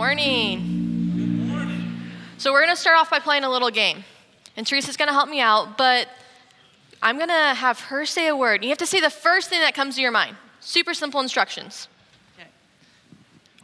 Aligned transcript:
morning. 0.00 1.12
Good 1.14 1.28
morning. 1.46 2.02
So, 2.38 2.52
we're 2.52 2.62
going 2.62 2.74
to 2.74 2.80
start 2.80 2.96
off 2.96 3.10
by 3.10 3.18
playing 3.18 3.44
a 3.44 3.50
little 3.50 3.68
game. 3.68 4.02
And 4.56 4.66
Teresa's 4.66 4.96
going 4.96 5.08
to 5.08 5.12
help 5.12 5.28
me 5.28 5.42
out, 5.42 5.76
but 5.76 6.08
I'm 7.02 7.18
going 7.18 7.28
to 7.28 7.54
have 7.54 7.78
her 7.80 8.06
say 8.06 8.26
a 8.28 8.34
word. 8.34 8.62
You 8.62 8.70
have 8.70 8.78
to 8.78 8.86
say 8.86 9.02
the 9.02 9.10
first 9.10 9.50
thing 9.50 9.60
that 9.60 9.74
comes 9.74 9.96
to 9.96 10.00
your 10.00 10.10
mind. 10.10 10.38
Super 10.60 10.94
simple 10.94 11.20
instructions. 11.20 11.86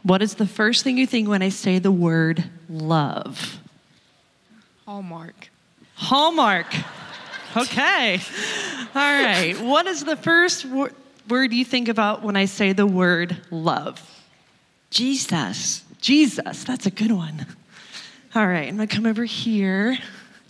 What 0.03 0.21
is 0.21 0.35
the 0.35 0.45
first 0.45 0.83
thing 0.83 0.99
you 0.99 1.07
think 1.07 1.27
when 1.27 1.41
I 1.41 1.49
say 1.49 1.79
the 1.79 1.91
word 1.91 2.43
love? 2.69 3.57
Hallmark. 4.85 5.49
Hallmark. 5.95 6.67
Okay. 7.55 8.19
All 8.93 9.23
right. 9.23 9.55
What 9.59 9.87
is 9.87 10.05
the 10.05 10.15
first 10.15 10.65
wor- 10.65 10.91
word 11.27 11.51
you 11.51 11.65
think 11.65 11.87
about 11.87 12.21
when 12.21 12.35
I 12.35 12.45
say 12.45 12.73
the 12.73 12.85
word 12.85 13.35
love? 13.49 13.99
Jesus. 14.91 15.83
Jesus. 16.01 16.63
That's 16.63 16.85
a 16.85 16.91
good 16.91 17.11
one. 17.11 17.45
All 18.35 18.47
right. 18.47 18.67
I'm 18.67 18.77
to 18.77 18.87
come 18.87 19.05
over 19.05 19.25
here. 19.25 19.97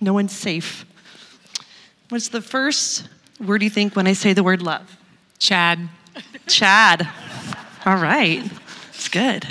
No 0.02 0.14
one's 0.14 0.36
safe. 0.36 0.86
What's 2.10 2.30
the 2.30 2.42
first 2.42 3.08
word 3.40 3.64
you 3.64 3.70
think 3.70 3.96
when 3.96 4.08
I 4.08 4.14
say 4.14 4.34
the 4.34 4.44
word 4.44 4.62
love? 4.62 4.98
Chad. 5.40 5.90
Chad. 6.48 7.08
All 7.86 7.98
right. 7.98 8.44
It's 8.90 9.10
good. 9.10 9.46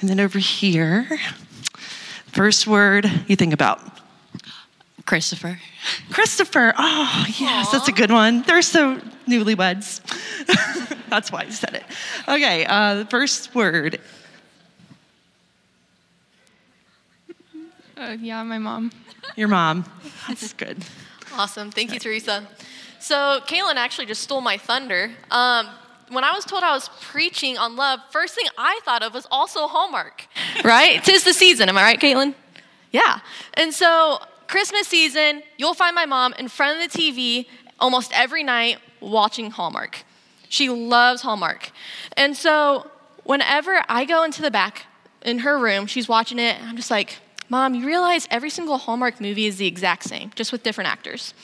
And 0.00 0.08
then 0.08 0.18
over 0.18 0.38
here, 0.38 1.06
first 2.28 2.66
word 2.66 3.10
you 3.28 3.36
think 3.36 3.52
about? 3.52 3.80
Christopher. 5.06 5.58
Christopher. 6.10 6.74
Oh, 6.76 7.26
yes, 7.38 7.70
that's 7.70 7.88
a 7.88 7.92
good 7.92 8.10
one. 8.10 8.42
They're 8.42 8.62
so 8.62 8.96
newlyweds. 9.28 10.00
that's 11.08 11.30
why 11.30 11.42
I 11.42 11.48
said 11.50 11.74
it. 11.74 11.84
Okay, 12.28 12.64
uh, 12.66 12.94
the 12.94 13.04
first 13.06 13.54
word. 13.54 14.00
Uh, 18.02 18.16
yeah, 18.20 18.42
my 18.42 18.58
mom. 18.58 18.90
Your 19.36 19.46
mom. 19.46 19.84
That's 20.26 20.52
good. 20.54 20.84
Awesome. 21.34 21.70
Thank 21.70 21.92
you, 21.92 22.00
Teresa. 22.00 22.48
So, 22.98 23.40
Kaylin 23.46 23.76
actually 23.76 24.06
just 24.06 24.22
stole 24.22 24.40
my 24.40 24.58
thunder. 24.58 25.12
Um, 25.30 25.68
when 26.08 26.24
I 26.24 26.32
was 26.32 26.44
told 26.44 26.64
I 26.64 26.72
was 26.72 26.90
preaching 27.00 27.56
on 27.58 27.76
love, 27.76 28.00
first 28.10 28.34
thing 28.34 28.46
I 28.58 28.80
thought 28.84 29.04
of 29.04 29.14
was 29.14 29.28
also 29.30 29.68
Hallmark, 29.68 30.26
right? 30.64 31.02
Tis 31.04 31.22
the 31.22 31.32
season. 31.32 31.68
Am 31.68 31.78
I 31.78 31.82
right, 31.82 32.00
Caitlin? 32.00 32.34
Yeah. 32.90 33.20
And 33.54 33.72
so, 33.72 34.18
Christmas 34.48 34.88
season, 34.88 35.44
you'll 35.56 35.72
find 35.72 35.94
my 35.94 36.04
mom 36.04 36.34
in 36.40 36.48
front 36.48 36.82
of 36.82 36.92
the 36.92 36.98
TV 36.98 37.46
almost 37.78 38.10
every 38.12 38.42
night 38.42 38.78
watching 39.00 39.52
Hallmark. 39.52 40.02
She 40.48 40.68
loves 40.68 41.22
Hallmark. 41.22 41.70
And 42.16 42.36
so, 42.36 42.90
whenever 43.22 43.84
I 43.88 44.04
go 44.06 44.24
into 44.24 44.42
the 44.42 44.50
back 44.50 44.86
in 45.24 45.38
her 45.40 45.56
room, 45.56 45.86
she's 45.86 46.08
watching 46.08 46.40
it, 46.40 46.60
I'm 46.60 46.74
just 46.74 46.90
like, 46.90 47.18
Mom, 47.52 47.74
you 47.74 47.86
realize 47.86 48.26
every 48.30 48.48
single 48.48 48.78
Hallmark 48.78 49.20
movie 49.20 49.44
is 49.44 49.58
the 49.58 49.66
exact 49.66 50.04
same, 50.04 50.32
just 50.34 50.52
with 50.52 50.62
different 50.62 50.88
actors. 50.88 51.34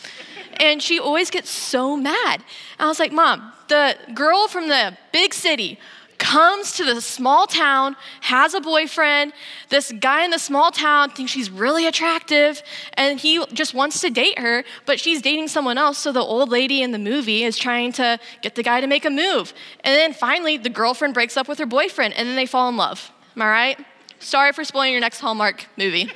And 0.59 0.83
she 0.83 0.99
always 0.99 1.31
gets 1.31 1.51
so 1.51 1.99
mad. 1.99 2.37
And 2.79 2.87
I 2.87 2.87
was 2.87 2.99
like, 2.99 3.13
Mom, 3.13 3.53
the 3.69 3.95
girl 4.15 4.49
from 4.49 4.69
the 4.69 4.97
big 5.13 5.35
city 5.35 5.79
comes 6.17 6.73
to 6.79 6.85
the 6.85 7.03
small 7.03 7.47
town, 7.47 7.95
has 8.23 8.55
a 8.55 8.61
boyfriend. 8.63 9.35
This 9.69 9.93
guy 9.93 10.25
in 10.25 10.31
the 10.31 10.39
small 10.39 10.71
town 10.71 11.11
thinks 11.11 11.31
she's 11.31 11.51
really 11.51 11.87
attractive, 11.87 12.63
and 12.95 13.21
he 13.21 13.45
just 13.53 13.75
wants 13.75 14.01
to 14.01 14.09
date 14.09 14.39
her, 14.39 14.65
but 14.87 14.99
she's 14.99 15.21
dating 15.21 15.49
someone 15.49 15.77
else. 15.77 15.99
So 15.99 16.11
the 16.11 16.21
old 16.21 16.49
lady 16.49 16.81
in 16.81 16.93
the 16.93 16.99
movie 16.99 17.45
is 17.45 17.59
trying 17.59 17.93
to 17.93 18.19
get 18.41 18.55
the 18.55 18.63
guy 18.63 18.81
to 18.81 18.87
make 18.87 19.05
a 19.05 19.11
move. 19.11 19.53
And 19.85 19.95
then 19.95 20.15
finally, 20.15 20.57
the 20.57 20.71
girlfriend 20.71 21.13
breaks 21.13 21.37
up 21.37 21.49
with 21.49 21.59
her 21.59 21.67
boyfriend, 21.67 22.15
and 22.15 22.27
then 22.27 22.35
they 22.35 22.47
fall 22.47 22.71
in 22.71 22.79
love. 22.79 23.13
Am 23.37 23.43
I 23.43 23.51
right? 23.51 23.79
Sorry 24.21 24.53
for 24.53 24.65
spoiling 24.65 24.93
your 24.93 25.01
next 25.01 25.21
Hallmark 25.21 25.67
movie. 25.77 26.11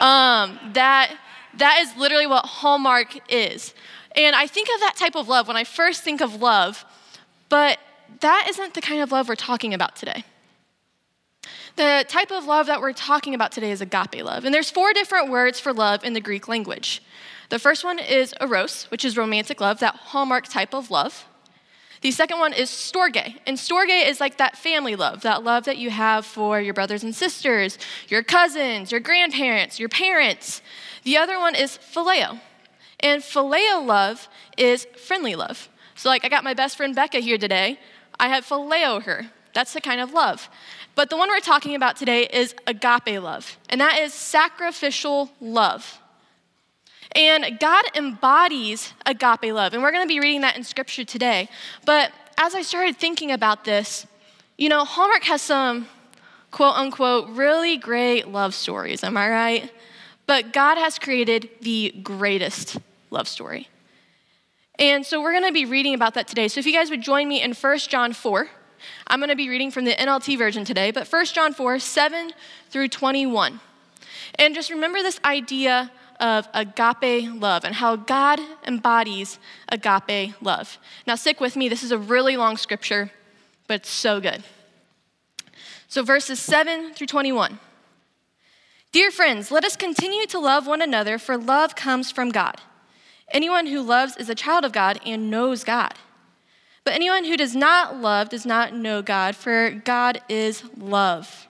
Um, 0.00 0.58
that, 0.72 1.14
that 1.58 1.78
is 1.80 1.96
literally 1.96 2.26
what 2.26 2.44
Hallmark 2.44 3.30
is. 3.30 3.74
And 4.16 4.34
I 4.36 4.46
think 4.46 4.68
of 4.74 4.80
that 4.80 4.96
type 4.96 5.16
of 5.16 5.28
love 5.28 5.48
when 5.48 5.56
I 5.56 5.64
first 5.64 6.02
think 6.02 6.20
of 6.20 6.40
love, 6.40 6.84
but 7.48 7.78
that 8.20 8.46
isn't 8.50 8.74
the 8.74 8.80
kind 8.80 9.00
of 9.00 9.12
love 9.12 9.28
we're 9.28 9.34
talking 9.34 9.74
about 9.74 9.96
today. 9.96 10.24
The 11.76 12.04
type 12.08 12.30
of 12.30 12.44
love 12.44 12.66
that 12.66 12.80
we're 12.80 12.92
talking 12.92 13.34
about 13.34 13.52
today 13.52 13.70
is 13.70 13.80
agape 13.80 14.22
love. 14.22 14.44
And 14.44 14.54
there's 14.54 14.70
four 14.70 14.92
different 14.92 15.30
words 15.30 15.58
for 15.58 15.72
love 15.72 16.04
in 16.04 16.12
the 16.12 16.20
Greek 16.20 16.46
language. 16.46 17.02
The 17.48 17.58
first 17.58 17.84
one 17.84 17.98
is 17.98 18.34
eros, 18.40 18.84
which 18.84 19.04
is 19.04 19.16
romantic 19.16 19.60
love, 19.60 19.78
that 19.80 19.94
hallmark 19.94 20.48
type 20.48 20.74
of 20.74 20.90
love. 20.90 21.26
The 22.02 22.10
second 22.10 22.40
one 22.40 22.52
is 22.52 22.68
storge. 22.68 23.38
And 23.46 23.56
storge 23.56 24.08
is 24.08 24.20
like 24.20 24.36
that 24.38 24.58
family 24.58 24.96
love, 24.96 25.22
that 25.22 25.44
love 25.44 25.64
that 25.64 25.78
you 25.78 25.90
have 25.90 26.26
for 26.26 26.60
your 26.60 26.74
brothers 26.74 27.04
and 27.04 27.14
sisters, 27.14 27.78
your 28.08 28.22
cousins, 28.22 28.90
your 28.90 29.00
grandparents, 29.00 29.78
your 29.78 29.88
parents. 29.88 30.62
The 31.04 31.16
other 31.16 31.38
one 31.38 31.54
is 31.54 31.78
phileo. 31.78 32.40
And 33.00 33.22
phileo 33.22 33.84
love 33.84 34.28
is 34.58 34.86
friendly 34.96 35.36
love. 35.36 35.68
So, 35.94 36.08
like, 36.08 36.24
I 36.24 36.28
got 36.28 36.44
my 36.44 36.54
best 36.54 36.76
friend 36.76 36.94
Becca 36.94 37.18
here 37.18 37.38
today. 37.38 37.78
I 38.18 38.28
have 38.28 38.44
phileo 38.44 39.02
her. 39.04 39.30
That's 39.54 39.72
the 39.72 39.80
kind 39.80 40.00
of 40.00 40.12
love. 40.12 40.48
But 40.94 41.08
the 41.08 41.16
one 41.16 41.28
we're 41.28 41.40
talking 41.40 41.74
about 41.74 41.96
today 41.96 42.24
is 42.24 42.54
agape 42.66 43.20
love, 43.22 43.58
and 43.68 43.80
that 43.80 43.98
is 43.98 44.12
sacrificial 44.12 45.30
love. 45.40 46.01
And 47.14 47.58
God 47.60 47.84
embodies 47.94 48.92
agape 49.04 49.52
love. 49.52 49.74
And 49.74 49.82
we're 49.82 49.92
going 49.92 50.04
to 50.04 50.08
be 50.08 50.20
reading 50.20 50.40
that 50.42 50.56
in 50.56 50.64
scripture 50.64 51.04
today. 51.04 51.48
But 51.84 52.12
as 52.38 52.54
I 52.54 52.62
started 52.62 52.96
thinking 52.96 53.32
about 53.32 53.64
this, 53.64 54.06
you 54.56 54.68
know, 54.68 54.84
Hallmark 54.84 55.24
has 55.24 55.42
some 55.42 55.88
quote 56.50 56.76
unquote 56.76 57.28
really 57.30 57.76
great 57.76 58.28
love 58.28 58.54
stories, 58.54 59.04
am 59.04 59.16
I 59.16 59.28
right? 59.28 59.72
But 60.26 60.52
God 60.52 60.78
has 60.78 60.98
created 60.98 61.50
the 61.60 61.94
greatest 62.02 62.78
love 63.10 63.28
story. 63.28 63.68
And 64.78 65.04
so 65.04 65.20
we're 65.20 65.32
going 65.32 65.44
to 65.44 65.52
be 65.52 65.64
reading 65.64 65.94
about 65.94 66.14
that 66.14 66.28
today. 66.28 66.48
So 66.48 66.60
if 66.60 66.66
you 66.66 66.72
guys 66.72 66.90
would 66.90 67.02
join 67.02 67.28
me 67.28 67.42
in 67.42 67.52
1 67.52 67.78
John 67.78 68.12
4, 68.12 68.48
I'm 69.06 69.20
going 69.20 69.28
to 69.28 69.36
be 69.36 69.48
reading 69.48 69.70
from 69.70 69.84
the 69.84 69.92
NLT 69.92 70.38
version 70.38 70.64
today, 70.64 70.90
but 70.90 71.06
1 71.06 71.26
John 71.26 71.52
4, 71.52 71.78
7 71.78 72.32
through 72.70 72.88
21. 72.88 73.60
And 74.36 74.54
just 74.54 74.70
remember 74.70 75.02
this 75.02 75.20
idea 75.24 75.90
of 76.22 76.48
agape 76.54 77.28
love 77.34 77.64
and 77.64 77.74
how 77.74 77.96
God 77.96 78.40
embodies 78.66 79.38
agape 79.68 80.40
love. 80.40 80.78
Now, 81.06 81.16
stick 81.16 81.40
with 81.40 81.56
me. 81.56 81.68
This 81.68 81.82
is 81.82 81.90
a 81.90 81.98
really 81.98 82.36
long 82.36 82.56
scripture, 82.56 83.10
but 83.66 83.80
it's 83.80 83.90
so 83.90 84.20
good. 84.20 84.44
So, 85.88 86.02
verses 86.02 86.38
7 86.38 86.94
through 86.94 87.08
21. 87.08 87.58
Dear 88.92 89.10
friends, 89.10 89.50
let 89.50 89.64
us 89.64 89.74
continue 89.74 90.26
to 90.26 90.38
love 90.38 90.66
one 90.66 90.80
another, 90.80 91.18
for 91.18 91.36
love 91.36 91.74
comes 91.74 92.10
from 92.10 92.30
God. 92.30 92.60
Anyone 93.32 93.66
who 93.66 93.82
loves 93.82 94.16
is 94.16 94.28
a 94.28 94.34
child 94.34 94.64
of 94.64 94.72
God 94.72 95.00
and 95.04 95.30
knows 95.30 95.64
God. 95.64 95.94
But 96.84 96.94
anyone 96.94 97.24
who 97.24 97.36
does 97.36 97.56
not 97.56 97.96
love 97.96 98.28
does 98.28 98.46
not 98.46 98.74
know 98.74 99.02
God, 99.02 99.34
for 99.34 99.70
God 99.70 100.20
is 100.28 100.62
love. 100.76 101.48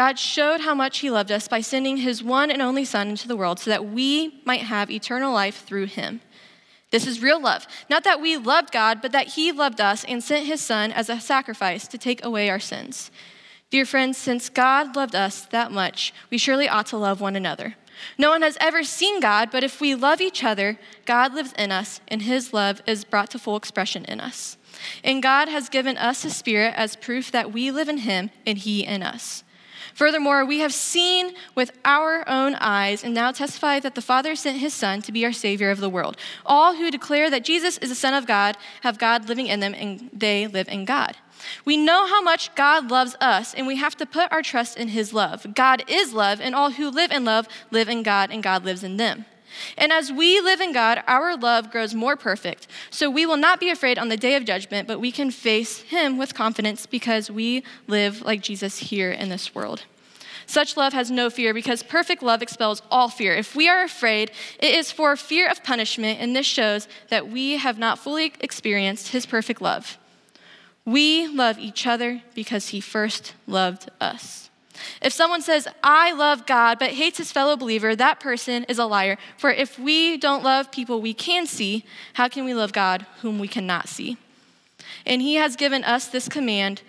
God 0.00 0.18
showed 0.18 0.62
how 0.62 0.74
much 0.74 1.00
He 1.00 1.10
loved 1.10 1.30
us 1.30 1.46
by 1.46 1.60
sending 1.60 1.98
His 1.98 2.22
one 2.22 2.50
and 2.50 2.62
only 2.62 2.86
Son 2.86 3.10
into 3.10 3.28
the 3.28 3.36
world 3.36 3.58
so 3.58 3.68
that 3.68 3.84
we 3.84 4.40
might 4.46 4.62
have 4.62 4.90
eternal 4.90 5.30
life 5.30 5.62
through 5.66 5.88
Him. 5.88 6.22
This 6.90 7.06
is 7.06 7.20
real 7.20 7.38
love. 7.38 7.66
Not 7.90 8.02
that 8.04 8.18
we 8.18 8.38
loved 8.38 8.72
God, 8.72 9.02
but 9.02 9.12
that 9.12 9.34
He 9.34 9.52
loved 9.52 9.78
us 9.78 10.02
and 10.04 10.24
sent 10.24 10.46
His 10.46 10.62
Son 10.62 10.90
as 10.90 11.10
a 11.10 11.20
sacrifice 11.20 11.86
to 11.86 11.98
take 11.98 12.24
away 12.24 12.48
our 12.48 12.58
sins. 12.58 13.10
Dear 13.68 13.84
friends, 13.84 14.16
since 14.16 14.48
God 14.48 14.96
loved 14.96 15.14
us 15.14 15.42
that 15.42 15.70
much, 15.70 16.14
we 16.30 16.38
surely 16.38 16.66
ought 16.66 16.86
to 16.86 16.96
love 16.96 17.20
one 17.20 17.36
another. 17.36 17.74
No 18.16 18.30
one 18.30 18.40
has 18.40 18.56
ever 18.58 18.82
seen 18.82 19.20
God, 19.20 19.50
but 19.52 19.62
if 19.62 19.82
we 19.82 19.94
love 19.94 20.22
each 20.22 20.42
other, 20.42 20.78
God 21.04 21.34
lives 21.34 21.52
in 21.58 21.70
us, 21.70 22.00
and 22.08 22.22
His 22.22 22.54
love 22.54 22.80
is 22.86 23.04
brought 23.04 23.28
to 23.32 23.38
full 23.38 23.56
expression 23.56 24.06
in 24.06 24.18
us. 24.18 24.56
And 25.04 25.22
God 25.22 25.48
has 25.48 25.68
given 25.68 25.98
us 25.98 26.22
His 26.22 26.34
Spirit 26.34 26.72
as 26.74 26.96
proof 26.96 27.30
that 27.32 27.52
we 27.52 27.70
live 27.70 27.90
in 27.90 27.98
Him 27.98 28.30
and 28.46 28.56
He 28.56 28.82
in 28.86 29.02
us. 29.02 29.44
Furthermore, 29.94 30.44
we 30.44 30.60
have 30.60 30.72
seen 30.72 31.34
with 31.54 31.72
our 31.84 32.28
own 32.28 32.54
eyes 32.56 33.04
and 33.04 33.14
now 33.14 33.32
testify 33.32 33.80
that 33.80 33.94
the 33.94 34.02
Father 34.02 34.34
sent 34.34 34.58
his 34.58 34.74
Son 34.74 35.02
to 35.02 35.12
be 35.12 35.24
our 35.24 35.32
Savior 35.32 35.70
of 35.70 35.80
the 35.80 35.88
world. 35.88 36.16
All 36.46 36.74
who 36.74 36.90
declare 36.90 37.30
that 37.30 37.44
Jesus 37.44 37.78
is 37.78 37.88
the 37.88 37.94
Son 37.94 38.14
of 38.14 38.26
God 38.26 38.56
have 38.82 38.98
God 38.98 39.28
living 39.28 39.46
in 39.46 39.60
them, 39.60 39.74
and 39.74 40.10
they 40.12 40.46
live 40.46 40.68
in 40.68 40.84
God. 40.84 41.16
We 41.64 41.76
know 41.76 42.06
how 42.06 42.20
much 42.20 42.54
God 42.54 42.90
loves 42.90 43.16
us, 43.20 43.54
and 43.54 43.66
we 43.66 43.76
have 43.76 43.96
to 43.96 44.06
put 44.06 44.30
our 44.32 44.42
trust 44.42 44.76
in 44.76 44.88
his 44.88 45.12
love. 45.12 45.54
God 45.54 45.84
is 45.88 46.12
love, 46.12 46.40
and 46.40 46.54
all 46.54 46.72
who 46.72 46.90
live 46.90 47.10
in 47.10 47.24
love 47.24 47.48
live 47.70 47.88
in 47.88 48.02
God, 48.02 48.30
and 48.30 48.42
God 48.42 48.64
lives 48.64 48.84
in 48.84 48.96
them. 48.96 49.24
And 49.76 49.92
as 49.92 50.12
we 50.12 50.40
live 50.40 50.60
in 50.60 50.72
God, 50.72 51.02
our 51.06 51.36
love 51.36 51.70
grows 51.70 51.94
more 51.94 52.16
perfect. 52.16 52.66
So 52.90 53.10
we 53.10 53.26
will 53.26 53.36
not 53.36 53.60
be 53.60 53.70
afraid 53.70 53.98
on 53.98 54.08
the 54.08 54.16
day 54.16 54.34
of 54.36 54.44
judgment, 54.44 54.86
but 54.86 55.00
we 55.00 55.12
can 55.12 55.30
face 55.30 55.80
Him 55.80 56.18
with 56.18 56.34
confidence 56.34 56.86
because 56.86 57.30
we 57.30 57.62
live 57.86 58.22
like 58.22 58.42
Jesus 58.42 58.78
here 58.78 59.10
in 59.10 59.28
this 59.28 59.54
world. 59.54 59.84
Such 60.46 60.76
love 60.76 60.92
has 60.92 61.12
no 61.12 61.30
fear 61.30 61.54
because 61.54 61.84
perfect 61.84 62.24
love 62.24 62.42
expels 62.42 62.82
all 62.90 63.08
fear. 63.08 63.34
If 63.36 63.54
we 63.54 63.68
are 63.68 63.84
afraid, 63.84 64.32
it 64.58 64.74
is 64.74 64.90
for 64.90 65.14
fear 65.14 65.48
of 65.48 65.62
punishment, 65.62 66.18
and 66.20 66.34
this 66.34 66.44
shows 66.44 66.88
that 67.08 67.28
we 67.28 67.58
have 67.58 67.78
not 67.78 68.00
fully 68.00 68.32
experienced 68.40 69.08
His 69.08 69.26
perfect 69.26 69.62
love. 69.62 69.96
We 70.84 71.28
love 71.28 71.58
each 71.58 71.86
other 71.86 72.22
because 72.34 72.70
He 72.70 72.80
first 72.80 73.34
loved 73.46 73.90
us. 74.00 74.49
If 75.02 75.12
someone 75.12 75.42
says, 75.42 75.66
I 75.82 76.12
love 76.12 76.46
God, 76.46 76.78
but 76.78 76.90
hates 76.90 77.18
his 77.18 77.32
fellow 77.32 77.56
believer, 77.56 77.96
that 77.96 78.20
person 78.20 78.64
is 78.64 78.78
a 78.78 78.86
liar. 78.86 79.16
For 79.36 79.50
if 79.50 79.78
we 79.78 80.16
don't 80.16 80.44
love 80.44 80.70
people 80.70 81.00
we 81.00 81.14
can 81.14 81.46
see, 81.46 81.84
how 82.14 82.28
can 82.28 82.44
we 82.44 82.54
love 82.54 82.72
God 82.72 83.06
whom 83.22 83.38
we 83.38 83.48
cannot 83.48 83.88
see? 83.88 84.16
And 85.06 85.22
he 85.22 85.36
has 85.36 85.56
given 85.56 85.84
us 85.84 86.06
this 86.08 86.28
command 86.28 86.82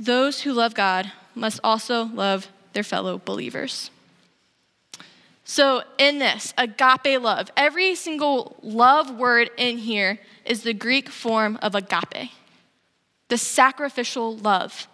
those 0.00 0.42
who 0.42 0.52
love 0.52 0.74
God 0.74 1.10
must 1.34 1.58
also 1.64 2.04
love 2.04 2.48
their 2.72 2.84
fellow 2.84 3.20
believers. 3.24 3.90
So, 5.44 5.82
in 5.96 6.18
this, 6.18 6.52
agape 6.58 7.20
love, 7.20 7.50
every 7.56 7.94
single 7.94 8.56
love 8.62 9.10
word 9.10 9.50
in 9.56 9.78
here 9.78 10.20
is 10.44 10.62
the 10.62 10.74
Greek 10.74 11.08
form 11.08 11.58
of 11.62 11.74
agape, 11.74 12.30
the 13.28 13.38
sacrificial 13.38 14.36
love. 14.36 14.86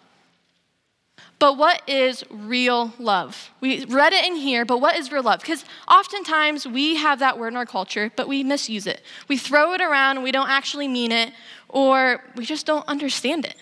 But 1.45 1.59
what 1.59 1.87
is 1.87 2.25
real 2.31 2.95
love? 2.99 3.51
We 3.61 3.85
read 3.85 4.15
it 4.15 4.25
in 4.25 4.35
here, 4.35 4.65
but 4.65 4.81
what 4.81 4.97
is 4.97 5.13
real 5.13 5.23
love? 5.23 5.41
Because 5.41 5.67
oftentimes 5.87 6.67
we 6.67 6.97
have 6.97 7.19
that 7.19 7.39
word 7.39 7.49
in 7.49 7.57
our 7.59 7.67
culture, 7.67 8.11
but 8.17 8.27
we 8.27 8.43
misuse 8.43 8.87
it. 8.87 9.03
We 9.29 9.37
throw 9.37 9.75
it 9.75 9.83
around 9.83 10.17
and 10.17 10.25
we 10.25 10.33
don't 10.33 10.49
actually 10.49 10.89
mean 10.89 11.13
it, 11.13 11.35
or 11.69 12.25
we 12.35 12.47
just 12.47 12.65
don't 12.65 12.89
understand 12.89 13.45
it. 13.45 13.57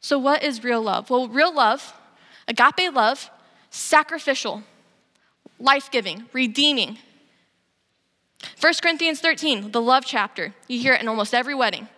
So, 0.00 0.18
what 0.18 0.42
is 0.42 0.62
real 0.64 0.82
love? 0.82 1.08
Well, 1.08 1.28
real 1.28 1.54
love, 1.54 1.94
agape 2.46 2.92
love, 2.92 3.30
sacrificial 3.70 4.62
life 5.58 5.90
giving, 5.90 6.26
redeeming. 6.34 6.98
1 8.60 8.74
Corinthians 8.82 9.20
13, 9.20 9.70
the 9.70 9.80
love 9.80 10.04
chapter. 10.04 10.52
You 10.68 10.78
hear 10.78 10.92
it 10.92 11.00
in 11.00 11.08
almost 11.08 11.32
every 11.32 11.54
wedding. 11.54 11.88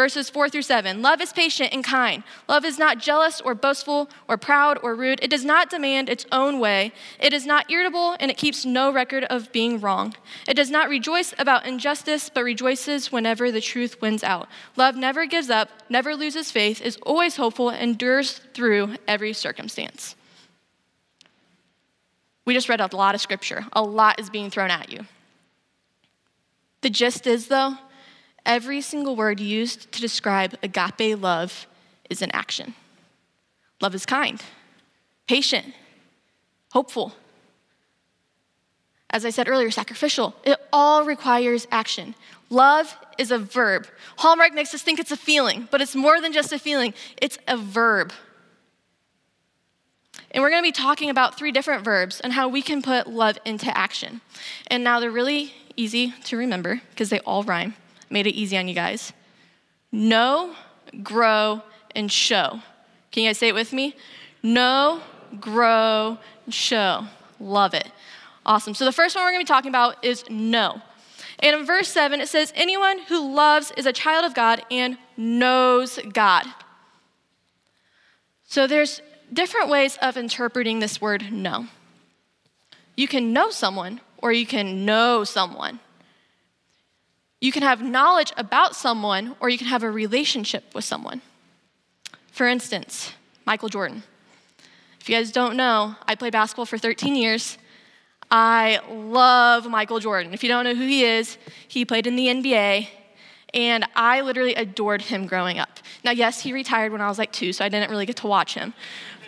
Verses 0.00 0.30
4 0.30 0.48
through 0.48 0.62
7. 0.62 1.02
Love 1.02 1.20
is 1.20 1.30
patient 1.30 1.74
and 1.74 1.84
kind. 1.84 2.22
Love 2.48 2.64
is 2.64 2.78
not 2.78 2.96
jealous 2.96 3.42
or 3.42 3.54
boastful 3.54 4.08
or 4.28 4.38
proud 4.38 4.78
or 4.82 4.94
rude. 4.94 5.18
It 5.22 5.28
does 5.28 5.44
not 5.44 5.68
demand 5.68 6.08
its 6.08 6.24
own 6.32 6.58
way. 6.58 6.92
It 7.18 7.34
is 7.34 7.44
not 7.44 7.70
irritable 7.70 8.16
and 8.18 8.30
it 8.30 8.38
keeps 8.38 8.64
no 8.64 8.90
record 8.90 9.24
of 9.24 9.52
being 9.52 9.78
wrong. 9.78 10.14
It 10.48 10.54
does 10.54 10.70
not 10.70 10.88
rejoice 10.88 11.34
about 11.38 11.66
injustice, 11.66 12.30
but 12.30 12.44
rejoices 12.44 13.12
whenever 13.12 13.52
the 13.52 13.60
truth 13.60 14.00
wins 14.00 14.24
out. 14.24 14.48
Love 14.74 14.96
never 14.96 15.26
gives 15.26 15.50
up, 15.50 15.68
never 15.90 16.16
loses 16.16 16.50
faith, 16.50 16.80
is 16.80 16.96
always 17.02 17.36
hopeful, 17.36 17.68
endures 17.68 18.40
through 18.54 18.94
every 19.06 19.34
circumstance. 19.34 20.16
We 22.46 22.54
just 22.54 22.70
read 22.70 22.80
a 22.80 22.96
lot 22.96 23.14
of 23.14 23.20
scripture, 23.20 23.66
a 23.74 23.82
lot 23.82 24.18
is 24.18 24.30
being 24.30 24.48
thrown 24.48 24.70
at 24.70 24.90
you. 24.90 25.00
The 26.80 26.88
gist 26.88 27.26
is, 27.26 27.48
though, 27.48 27.74
every 28.44 28.80
single 28.80 29.16
word 29.16 29.40
used 29.40 29.90
to 29.92 30.00
describe 30.00 30.56
agape 30.62 31.20
love 31.20 31.66
is 32.08 32.22
an 32.22 32.30
action. 32.32 32.74
Love 33.80 33.94
is 33.94 34.04
kind, 34.04 34.42
patient, 35.26 35.74
hopeful. 36.72 37.14
As 39.08 39.24
I 39.24 39.30
said 39.30 39.48
earlier, 39.48 39.70
sacrificial. 39.70 40.34
It 40.44 40.58
all 40.72 41.04
requires 41.04 41.66
action. 41.72 42.14
Love 42.48 42.96
is 43.18 43.30
a 43.30 43.38
verb. 43.38 43.86
Hallmark 44.18 44.54
makes 44.54 44.72
us 44.74 44.82
think 44.82 45.00
it's 45.00 45.10
a 45.10 45.16
feeling, 45.16 45.68
but 45.70 45.80
it's 45.80 45.96
more 45.96 46.20
than 46.20 46.32
just 46.32 46.52
a 46.52 46.58
feeling, 46.58 46.94
it's 47.20 47.38
a 47.48 47.56
verb. 47.56 48.12
And 50.32 50.42
we're 50.42 50.50
going 50.50 50.62
to 50.62 50.68
be 50.68 50.72
talking 50.72 51.10
about 51.10 51.36
three 51.36 51.50
different 51.50 51.84
verbs 51.84 52.20
and 52.20 52.32
how 52.32 52.48
we 52.48 52.62
can 52.62 52.82
put 52.82 53.08
love 53.08 53.38
into 53.44 53.76
action. 53.76 54.20
And 54.68 54.84
now 54.84 55.00
they're 55.00 55.10
really 55.10 55.54
easy 55.76 56.14
to 56.24 56.36
remember 56.36 56.80
because 56.90 57.10
they 57.10 57.18
all 57.20 57.42
rhyme. 57.42 57.74
Made 58.10 58.26
it 58.26 58.34
easy 58.34 58.58
on 58.58 58.68
you 58.68 58.74
guys. 58.74 59.12
Know, 59.92 60.54
grow, 61.02 61.62
and 61.94 62.10
show. 62.10 62.60
Can 63.10 63.22
you 63.24 63.28
guys 63.28 63.38
say 63.38 63.48
it 63.48 63.54
with 63.54 63.72
me? 63.72 63.96
Know, 64.42 65.00
grow, 65.40 66.18
and 66.44 66.54
show. 66.54 67.06
Love 67.38 67.74
it. 67.74 67.90
Awesome. 68.44 68.74
So 68.74 68.84
the 68.84 68.92
first 68.92 69.14
one 69.14 69.24
we're 69.24 69.32
going 69.32 69.44
to 69.44 69.50
be 69.50 69.54
talking 69.54 69.68
about 69.68 70.04
is 70.04 70.28
know. 70.28 70.82
And 71.38 71.56
in 71.56 71.64
verse 71.64 71.88
7, 71.88 72.20
it 72.20 72.28
says, 72.28 72.52
Anyone 72.54 72.98
who 73.00 73.32
loves 73.32 73.72
is 73.76 73.86
a 73.86 73.92
child 73.92 74.24
of 74.24 74.34
God 74.34 74.62
and 74.70 74.98
knows 75.16 75.98
God. 76.12 76.46
So 78.46 78.66
there's 78.66 79.00
different 79.32 79.68
ways 79.68 79.96
of 80.02 80.16
interpreting 80.16 80.80
this 80.80 81.00
word 81.00 81.32
know. 81.32 81.66
You 82.96 83.08
can 83.08 83.32
know 83.32 83.50
someone, 83.50 84.00
or 84.18 84.32
you 84.32 84.44
can 84.44 84.84
know 84.84 85.24
someone. 85.24 85.80
You 87.40 87.52
can 87.52 87.62
have 87.62 87.82
knowledge 87.82 88.32
about 88.36 88.76
someone, 88.76 89.34
or 89.40 89.48
you 89.48 89.56
can 89.56 89.66
have 89.66 89.82
a 89.82 89.90
relationship 89.90 90.74
with 90.74 90.84
someone. 90.84 91.22
For 92.32 92.46
instance, 92.46 93.12
Michael 93.46 93.68
Jordan. 93.68 94.02
If 95.00 95.08
you 95.08 95.16
guys 95.16 95.32
don't 95.32 95.56
know, 95.56 95.96
I 96.06 96.14
played 96.14 96.32
basketball 96.32 96.66
for 96.66 96.76
13 96.76 97.16
years. 97.16 97.56
I 98.30 98.80
love 98.90 99.66
Michael 99.66 99.98
Jordan. 99.98 100.34
If 100.34 100.42
you 100.42 100.48
don't 100.48 100.64
know 100.64 100.74
who 100.74 100.86
he 100.86 101.04
is, 101.04 101.38
he 101.66 101.84
played 101.84 102.06
in 102.06 102.16
the 102.16 102.26
NBA, 102.26 102.88
and 103.54 103.86
I 103.96 104.20
literally 104.20 104.54
adored 104.54 105.02
him 105.02 105.26
growing 105.26 105.58
up. 105.58 105.80
Now, 106.04 106.12
yes, 106.12 106.42
he 106.42 106.52
retired 106.52 106.92
when 106.92 107.00
I 107.00 107.08
was 107.08 107.18
like 107.18 107.32
two, 107.32 107.52
so 107.52 107.64
I 107.64 107.68
didn't 107.68 107.90
really 107.90 108.06
get 108.06 108.16
to 108.16 108.26
watch 108.26 108.54
him 108.54 108.74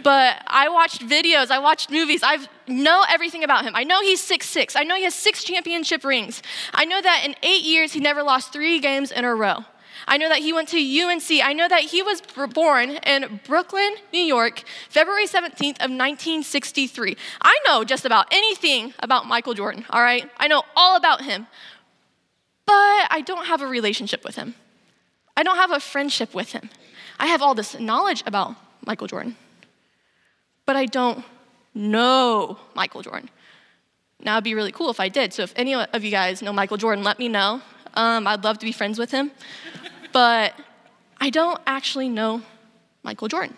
but 0.03 0.43
I 0.47 0.69
watched 0.69 1.07
videos, 1.07 1.51
I 1.51 1.59
watched 1.59 1.91
movies. 1.91 2.21
I 2.23 2.39
know 2.67 3.05
everything 3.09 3.45
about 3.45 3.65
him. 3.65 3.75
I 3.75 3.85
know 3.85 4.01
he's 4.01 4.21
six 4.21 4.49
six. 4.49 4.77
I 4.77 4.85
know 4.85 4.97
he 4.97 5.05
has 5.05 5.15
six 5.15 5.45
championship 5.45 6.05
rings. 6.05 6.43
I 6.73 6.85
know 6.85 7.01
that 7.01 7.23
in 7.25 7.35
eight 7.43 7.63
years 7.63 7.93
he 7.93 8.01
never 8.01 8.23
lost 8.23 8.53
three 8.53 8.79
games 8.81 9.11
in 9.13 9.25
a 9.25 9.35
row. 9.35 9.65
I 10.07 10.17
know 10.17 10.29
that 10.29 10.39
he 10.39 10.53
went 10.53 10.69
to 10.71 10.79
UNC. 10.79 11.31
I 11.45 11.53
know 11.53 11.69
that 11.69 11.83
he 11.83 12.03
was 12.03 12.23
born 12.53 12.91
in 12.91 13.41
Brooklyn, 13.45 13.95
New 14.13 14.21
York, 14.21 14.65
February 14.89 15.27
17th 15.27 15.79
of 15.79 15.91
1963. 15.91 17.17
I 17.41 17.59
know 17.67 17.85
just 17.85 18.05
about 18.05 18.27
anything 18.33 18.95
about 18.99 19.27
Michael 19.27 19.55
Jordan, 19.55 19.85
all 19.91 20.03
right? 20.03 20.29
I 20.39 20.49
know 20.49 20.65
all 20.75 20.97
about 20.97 21.23
him. 21.23 21.47
But 22.67 23.07
I 23.11 23.23
don't 23.25 23.47
have 23.47 23.61
a 23.61 23.67
relationship 23.67 24.25
with 24.25 24.37
him. 24.37 24.55
I 25.37 25.43
don't 25.43 25.57
have 25.57 25.71
a 25.71 25.81
friendship 25.81 26.35
with 26.35 26.53
him. 26.53 26.71
I 27.21 27.27
have 27.27 27.43
all 27.43 27.55
this 27.55 27.79
knowledge 27.79 28.23
about 28.27 28.57
Michael 28.85 29.07
Jordan 29.07 29.37
but 30.67 30.77
I 30.77 30.87
don't 30.87 31.25
know 31.75 32.59
Michael 32.75 33.03
Jordan. 33.03 33.31
Now, 34.21 34.35
it'd 34.35 34.45
be 34.45 34.55
really 34.55 34.73
cool 34.73 34.91
if 34.91 35.01
I 35.01 35.09
did. 35.09 35.33
So, 35.33 35.43
if 35.43 35.53
any 35.57 35.75
of 35.75 36.05
you 36.05 36.11
guys 36.11 36.43
know 36.43 36.53
Michael 36.53 36.77
Jordan, 36.77 37.03
let 37.03 37.19
me 37.19 37.29
know. 37.29 37.61
Um, 37.95 38.27
I'd 38.27 38.45
love 38.45 38.59
to 38.59 38.67
be 38.67 38.73
friends 38.73 38.99
with 38.99 39.11
him. 39.11 39.33
but 40.13 40.55
I 41.21 41.31
don't 41.31 41.61
actually 41.67 42.09
know 42.09 42.43
Michael 43.03 43.29
Jordan, 43.29 43.57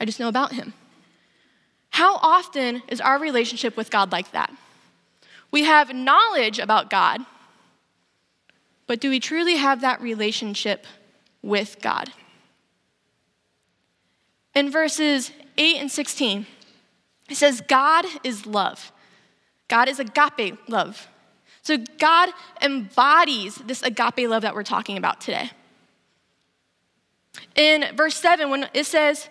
I 0.00 0.04
just 0.04 0.20
know 0.20 0.28
about 0.28 0.52
him. 0.52 0.72
How 1.90 2.16
often 2.16 2.82
is 2.88 3.00
our 3.00 3.18
relationship 3.18 3.76
with 3.76 3.90
God 3.90 4.12
like 4.12 4.32
that? 4.32 4.52
We 5.50 5.64
have 5.64 5.94
knowledge 5.94 6.58
about 6.58 6.90
God, 6.90 7.20
but 8.86 9.00
do 9.00 9.10
we 9.10 9.20
truly 9.20 9.56
have 9.56 9.80
that 9.80 10.00
relationship 10.00 10.86
with 11.42 11.78
God? 11.80 12.10
In 14.54 14.70
verses 14.70 15.30
8 15.58 15.76
and 15.76 15.90
16, 15.90 16.46
it 17.28 17.36
says, 17.36 17.60
God 17.60 18.06
is 18.22 18.46
love. 18.46 18.92
God 19.68 19.88
is 19.88 19.98
agape 19.98 20.58
love. 20.68 21.08
So 21.62 21.78
God 21.98 22.30
embodies 22.62 23.56
this 23.56 23.82
agape 23.82 24.28
love 24.28 24.42
that 24.42 24.54
we're 24.54 24.62
talking 24.62 24.96
about 24.96 25.20
today. 25.20 25.50
In 27.54 27.84
verse 27.96 28.16
7, 28.16 28.50
when 28.50 28.68
it 28.72 28.86
says, 28.86 29.28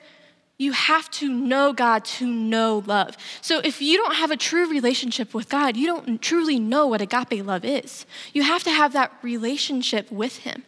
you 0.57 0.71
have 0.71 1.09
to 1.11 1.29
know 1.29 1.73
God 1.73 2.05
to 2.05 2.25
know 2.25 2.83
love. 2.85 3.17
So 3.41 3.59
if 3.59 3.81
you 3.81 3.97
don't 3.97 4.15
have 4.15 4.31
a 4.31 4.37
true 4.37 4.69
relationship 4.69 5.33
with 5.33 5.49
God, 5.49 5.75
you 5.75 5.87
don't 5.87 6.21
truly 6.21 6.59
know 6.59 6.87
what 6.87 7.01
agape 7.01 7.45
love 7.45 7.65
is. 7.65 8.05
You 8.33 8.43
have 8.43 8.63
to 8.63 8.71
have 8.71 8.93
that 8.93 9.11
relationship 9.21 10.11
with 10.11 10.37
Him. 10.37 10.63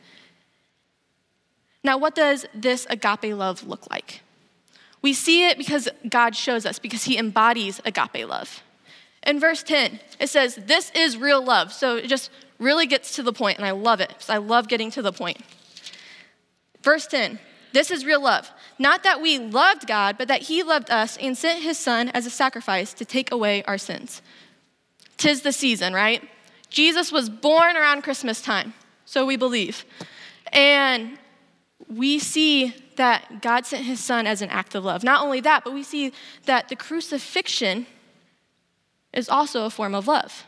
Now, 1.84 1.98
what 1.98 2.16
does 2.16 2.46
this 2.54 2.86
agape 2.90 3.34
love 3.34 3.66
look 3.66 3.90
like? 3.90 4.22
We 5.02 5.14
see 5.14 5.48
it 5.48 5.58
because 5.58 5.88
God 6.10 6.36
shows 6.36 6.66
us, 6.66 6.80
because 6.80 7.04
He 7.04 7.18
embodies 7.18 7.82
agape 7.86 8.28
love. 8.28 8.64
In 9.26 9.40
verse 9.40 9.64
10, 9.64 10.00
it 10.20 10.30
says, 10.30 10.56
This 10.56 10.92
is 10.96 11.18
real 11.18 11.44
love. 11.44 11.74
So 11.74 11.98
it 11.98 12.08
just 12.08 12.32
really 12.60 12.88
gets 12.88 13.16
to 13.16 13.24
the 13.24 13.34
point, 13.34 13.58
and 13.58 13.68
I 13.68 13.72
love 13.72 14.00
it 14.02 14.26
I 14.30 14.38
love 14.38 14.68
getting 14.68 14.92
to 14.92 15.02
the 15.02 15.12
point. 15.12 15.42
Verse 16.82 17.06
10, 17.08 17.40
this 17.74 17.92
is 17.92 18.06
real 18.06 18.24
love. 18.24 18.50
Not 18.80 19.04
that 19.04 19.22
we 19.22 19.38
loved 19.38 19.88
God, 19.88 20.18
but 20.18 20.28
that 20.30 20.44
He 20.44 20.64
loved 20.64 20.90
us 20.90 21.18
and 21.18 21.38
sent 21.38 21.64
His 21.64 21.78
Son 21.78 22.10
as 22.10 22.26
a 22.26 22.30
sacrifice 22.30 22.94
to 22.94 23.06
take 23.06 23.32
away 23.32 23.64
our 23.64 23.78
sins. 23.78 24.22
Tis 25.18 25.42
the 25.42 25.52
season, 25.52 25.94
right? 25.94 26.28
Jesus 26.70 27.12
was 27.12 27.30
born 27.30 27.76
around 27.76 28.04
Christmas 28.04 28.42
time, 28.42 28.74
so 29.06 29.26
we 29.26 29.36
believe. 29.36 29.86
And 30.54 31.18
we 31.88 32.20
see 32.20 32.74
that 32.98 33.42
God 33.42 33.66
sent 33.66 33.86
his 33.86 34.00
son 34.00 34.28
as 34.28 34.42
an 34.42 34.50
act 34.50 34.76
of 34.76 34.84
love. 34.84 35.04
Not 35.04 35.22
only 35.24 35.40
that, 35.42 35.64
but 35.64 35.74
we 35.74 35.84
see 35.84 36.12
that 36.46 36.68
the 36.70 36.76
crucifixion 36.76 37.86
is 39.14 39.30
also 39.30 39.66
a 39.66 39.70
form 39.70 39.96
of 39.96 40.08
love. 40.08 40.46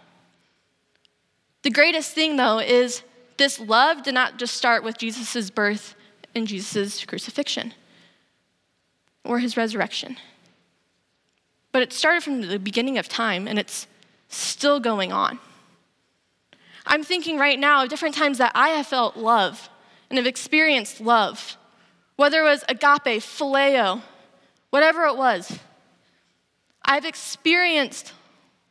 The 1.61 1.69
greatest 1.69 2.13
thing, 2.13 2.37
though, 2.37 2.59
is 2.59 3.03
this 3.37 3.59
love 3.59 4.03
did 4.03 4.13
not 4.13 4.37
just 4.37 4.55
start 4.55 4.83
with 4.83 4.97
Jesus' 4.97 5.49
birth 5.49 5.95
and 6.35 6.47
Jesus' 6.47 7.05
crucifixion 7.05 7.73
or 9.23 9.39
his 9.39 9.55
resurrection. 9.57 10.17
but 11.71 11.81
it 11.81 11.93
started 11.93 12.23
from 12.23 12.41
the 12.41 12.59
beginning 12.59 12.97
of 12.97 13.07
time 13.07 13.47
and 13.47 13.59
it's 13.59 13.87
still 14.27 14.79
going 14.79 15.11
on. 15.11 15.39
I'm 16.85 17.03
thinking 17.03 17.37
right 17.37 17.59
now 17.59 17.83
of 17.83 17.89
different 17.89 18.15
times 18.15 18.39
that 18.39 18.51
I 18.55 18.69
have 18.69 18.87
felt 18.87 19.15
love 19.15 19.69
and 20.09 20.17
have 20.17 20.27
experienced 20.27 21.01
love, 21.01 21.57
whether 22.15 22.41
it 22.41 22.43
was 22.43 22.63
agape, 22.67 23.21
phileo, 23.21 24.01
whatever 24.69 25.05
it 25.05 25.17
was. 25.17 25.59
I've 26.83 27.05
experienced 27.05 28.13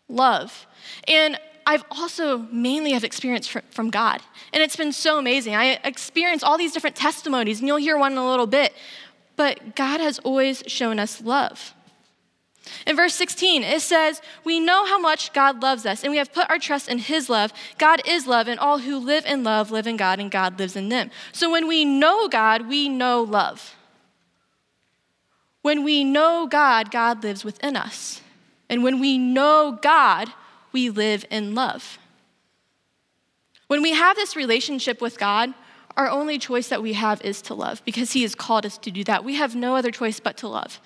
love. 0.08 0.66
And 1.06 1.38
I've 1.66 1.84
also 1.90 2.38
mainly 2.50 2.92
have 2.92 3.04
experienced 3.04 3.54
from 3.70 3.90
God. 3.90 4.22
And 4.52 4.62
it's 4.62 4.76
been 4.76 4.92
so 4.92 5.18
amazing. 5.18 5.54
I 5.54 5.78
experience 5.84 6.42
all 6.42 6.56
these 6.56 6.72
different 6.72 6.96
testimonies, 6.96 7.58
and 7.58 7.68
you'll 7.68 7.76
hear 7.76 7.98
one 7.98 8.12
in 8.12 8.18
a 8.18 8.28
little 8.28 8.46
bit. 8.46 8.72
But 9.36 9.76
God 9.76 10.00
has 10.00 10.18
always 10.20 10.64
shown 10.66 10.98
us 10.98 11.20
love. 11.20 11.74
In 12.86 12.96
verse 12.96 13.14
16, 13.14 13.62
it 13.62 13.80
says, 13.82 14.20
We 14.44 14.60
know 14.60 14.86
how 14.86 14.98
much 14.98 15.32
God 15.32 15.62
loves 15.62 15.86
us, 15.86 16.02
and 16.02 16.10
we 16.10 16.18
have 16.18 16.32
put 16.32 16.48
our 16.50 16.58
trust 16.58 16.88
in 16.88 16.98
His 16.98 17.28
love. 17.28 17.52
God 17.78 18.02
is 18.06 18.26
love, 18.26 18.48
and 18.48 18.58
all 18.58 18.78
who 18.78 18.98
live 18.98 19.26
in 19.26 19.44
love 19.44 19.70
live 19.70 19.86
in 19.86 19.96
God, 19.96 20.18
and 20.20 20.30
God 20.30 20.58
lives 20.58 20.76
in 20.76 20.88
them. 20.88 21.10
So 21.32 21.50
when 21.50 21.68
we 21.68 21.84
know 21.84 22.28
God, 22.28 22.68
we 22.68 22.88
know 22.88 23.22
love. 23.22 23.76
When 25.62 25.84
we 25.84 26.04
know 26.04 26.46
God, 26.50 26.90
God 26.90 27.22
lives 27.22 27.44
within 27.44 27.76
us. 27.76 28.22
And 28.68 28.82
when 28.82 29.00
we 29.00 29.18
know 29.18 29.78
God, 29.82 30.28
we 30.72 30.90
live 30.90 31.24
in 31.30 31.54
love. 31.54 31.98
When 33.66 33.82
we 33.82 33.92
have 33.92 34.16
this 34.16 34.36
relationship 34.36 35.00
with 35.00 35.18
God, 35.18 35.52
our 35.96 36.08
only 36.08 36.38
choice 36.38 36.68
that 36.68 36.80
we 36.80 36.92
have 36.94 37.20
is 37.22 37.42
to 37.42 37.54
love 37.54 37.82
because 37.84 38.12
He 38.12 38.22
has 38.22 38.34
called 38.34 38.64
us 38.64 38.78
to 38.78 38.90
do 38.90 39.04
that. 39.04 39.24
We 39.24 39.34
have 39.34 39.54
no 39.56 39.76
other 39.76 39.90
choice 39.90 40.20
but 40.20 40.36
to 40.38 40.48
love. 40.48 40.80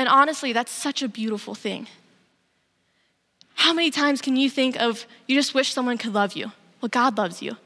And 0.00 0.08
honestly, 0.08 0.54
that's 0.54 0.72
such 0.72 1.02
a 1.02 1.08
beautiful 1.08 1.54
thing. 1.54 1.86
How 3.52 3.74
many 3.74 3.90
times 3.90 4.22
can 4.22 4.34
you 4.34 4.48
think 4.48 4.80
of 4.80 5.04
you 5.26 5.36
just 5.36 5.52
wish 5.52 5.74
someone 5.74 5.98
could 5.98 6.14
love 6.14 6.32
you? 6.32 6.52
Well, 6.80 6.88
God 6.88 7.18
loves 7.18 7.42
you. 7.42 7.58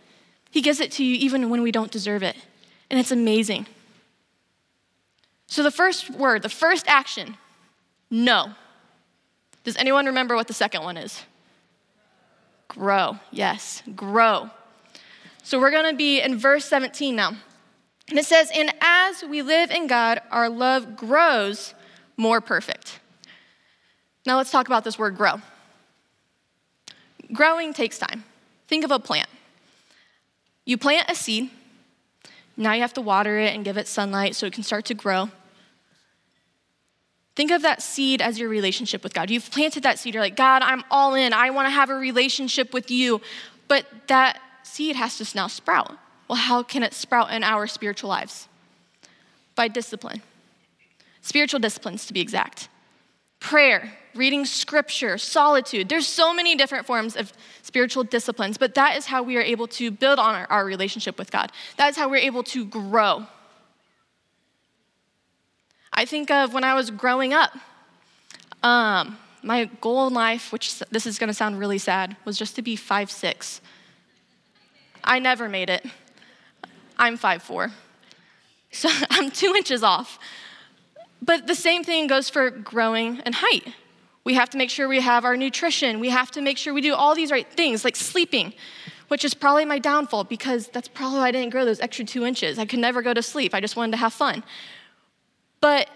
He 0.51 0.61
gives 0.61 0.81
it 0.81 0.91
to 0.93 1.05
you 1.05 1.15
even 1.15 1.49
when 1.49 1.63
we 1.63 1.71
don't 1.71 1.93
deserve 1.93 2.25
it. 2.25 2.35
And 2.91 2.99
it's 2.99 3.13
amazing. 3.13 3.69
So, 5.47 5.63
the 5.63 5.71
first 5.71 6.11
word, 6.11 6.43
the 6.43 6.49
first 6.49 6.89
action, 6.89 7.37
no. 8.11 8.51
Does 9.63 9.77
anyone 9.77 10.07
remember 10.07 10.35
what 10.35 10.49
the 10.49 10.55
second 10.55 10.83
one 10.83 10.97
is? 10.97 11.23
Grow. 12.67 13.17
Yes, 13.31 13.81
grow. 13.95 14.51
So 15.45 15.61
we're 15.61 15.71
going 15.71 15.89
to 15.89 15.97
be 15.97 16.21
in 16.21 16.37
verse 16.37 16.65
17 16.65 17.15
now. 17.15 17.37
And 18.09 18.19
it 18.19 18.27
says, 18.27 18.51
And 18.53 18.75
as 18.81 19.23
we 19.23 19.43
live 19.43 19.71
in 19.71 19.87
God, 19.87 20.21
our 20.33 20.49
love 20.49 20.97
grows 20.97 21.75
more 22.17 22.41
perfect. 22.41 23.01
Now 24.27 24.37
let's 24.37 24.51
talk 24.51 24.67
about 24.67 24.85
this 24.85 24.99
word 24.99 25.17
grow. 25.17 25.41
Growing 27.33 27.73
takes 27.73 27.99
time. 27.99 28.25
Think 28.69 28.85
of 28.85 28.91
a 28.91 28.99
plant. 28.99 29.29
You 30.65 30.79
plant 30.79 31.11
a 31.11 31.15
seed, 31.15 31.51
now 32.57 32.73
you 32.73 32.83
have 32.83 32.95
to 32.95 33.01
water 33.01 33.39
it 33.39 33.55
and 33.55 33.65
give 33.65 33.77
it 33.77 33.89
sunlight 33.89 34.37
so 34.37 34.47
it 34.47 34.53
can 34.53 34.63
start 34.63 34.85
to 34.87 34.95
grow. 34.95 35.31
Think 37.37 37.51
of 37.51 37.63
that 37.63 37.83
seed 37.83 38.23
as 38.23 38.39
your 38.39 38.49
relationship 38.49 39.03
with 39.03 39.13
God. 39.13 39.29
You've 39.29 39.51
planted 39.51 39.83
that 39.83 39.99
seed. 39.99 40.15
You're 40.15 40.23
like, 40.23 40.37
God, 40.37 40.63
I'm 40.63 40.85
all 40.91 41.15
in. 41.15 41.33
I 41.33 41.51
want 41.51 41.67
to 41.67 41.71
have 41.71 41.91
a 41.91 41.95
relationship 41.95 42.73
with 42.73 42.93
you. 42.93 43.21
But 43.67 43.87
that 44.07 44.41
seed 44.63 44.95
has 44.95 45.19
to 45.19 45.37
now 45.37 45.49
sprout. 45.49 45.99
Well, 46.29 46.37
how 46.37 46.63
can 46.63 46.85
it 46.85 46.95
sprout 46.95 47.33
in 47.33 47.43
our 47.43 47.67
spiritual 47.67 48.09
lives? 48.09 48.49
By 49.57 49.67
discipline. 49.67 50.23
Spiritual 51.25 51.59
disciplines, 51.59 52.05
to 52.05 52.13
be 52.13 52.21
exact. 52.21 52.69
Prayer, 53.41 53.91
reading 54.15 54.45
scripture, 54.45 55.17
solitude. 55.17 55.89
There's 55.89 56.07
so 56.07 56.35
many 56.35 56.55
different 56.55 56.85
forms 56.85 57.17
of 57.17 57.33
spiritual 57.63 58.05
disciplines, 58.05 58.59
but 58.59 58.75
that 58.75 58.99
is 58.99 59.07
how 59.07 59.23
we 59.23 59.39
are 59.39 59.43
able 59.43 59.67
to 59.69 59.91
build 59.91 60.19
on 60.19 60.35
our, 60.35 60.47
our 60.51 60.67
relationship 60.67 61.19
with 61.19 61.33
God. 61.33 61.51
That 61.79 61.89
is 61.89 61.97
how 61.97 62.11
we're 62.11 62.17
able 62.17 62.43
to 62.43 62.67
grow. 62.67 63.25
I 65.95 66.05
think 66.05 66.31
of 66.31 66.53
when 66.53 66.63
I 66.63 66.75
was 66.75 66.91
growing 66.91 67.33
up. 67.33 67.57
Um, 68.63 69.17
my 69.43 69.65
goal 69.81 70.07
in 70.07 70.13
life, 70.13 70.53
which 70.53 70.79
this 70.91 71.07
is 71.07 71.19
going 71.19 71.29
to 71.29 71.35
sound 71.35 71.59
really 71.59 71.79
sad, 71.79 72.19
was 72.27 72.37
just 72.37 72.55
to 72.57 72.63
be 72.63 72.77
five 72.77 73.11
six. 73.11 73.63
I 75.03 75.21
never 75.21 75.49
made 75.49 75.71
it. 75.71 75.87
I'm 76.99 77.17
five 77.17 77.43
four, 77.43 77.73
so 78.73 78.91
I'm 79.11 79.31
two 79.31 79.55
inches 79.57 79.83
off. 79.83 80.19
But 81.25 81.47
the 81.47 81.55
same 81.55 81.85
thing 81.85 82.07
goes 82.07 82.29
for 82.29 82.51
growing 82.51 83.23
in 83.25 83.33
height. 83.33 83.67
We 84.25 84.35
have 84.35 84.51
to 84.51 84.59
make 84.59 84.69
sure 84.69 84.89
we 84.89 85.01
have 85.01 85.25
our 85.25 85.37
nutrition. 85.37 85.99
We 85.99 86.11
have 86.11 86.31
to 86.33 86.43
make 86.43 86.59
sure 86.59 86.75
we 86.75 86.83
do 86.83 86.95
all 86.95 87.15
these 87.15 87.31
right 87.31 87.51
things, 87.51 87.83
like 87.83 87.97
sleeping, 87.97 88.53
which 89.09 89.25
is 89.25 89.33
probably 89.33 89.65
my 89.65 89.79
downfall 89.79 90.25
because 90.25 90.69
that's 90.69 90.89
probably 90.89 91.19
why 91.21 91.29
I 91.29 91.31
didn't 91.31 91.51
grow 91.51 91.65
those 91.65 91.81
extra 91.81 92.05
two 92.05 92.27
inches. 92.27 92.59
I 92.59 92.67
could 92.67 92.79
never 92.79 93.01
go 93.01 93.15
to 93.15 93.23
sleep. 93.23 93.55
I 93.55 93.61
just 93.61 93.75
wanted 93.75 93.93
to 93.93 93.99
have 93.99 94.13
fun. 94.13 94.45
But 95.61 95.89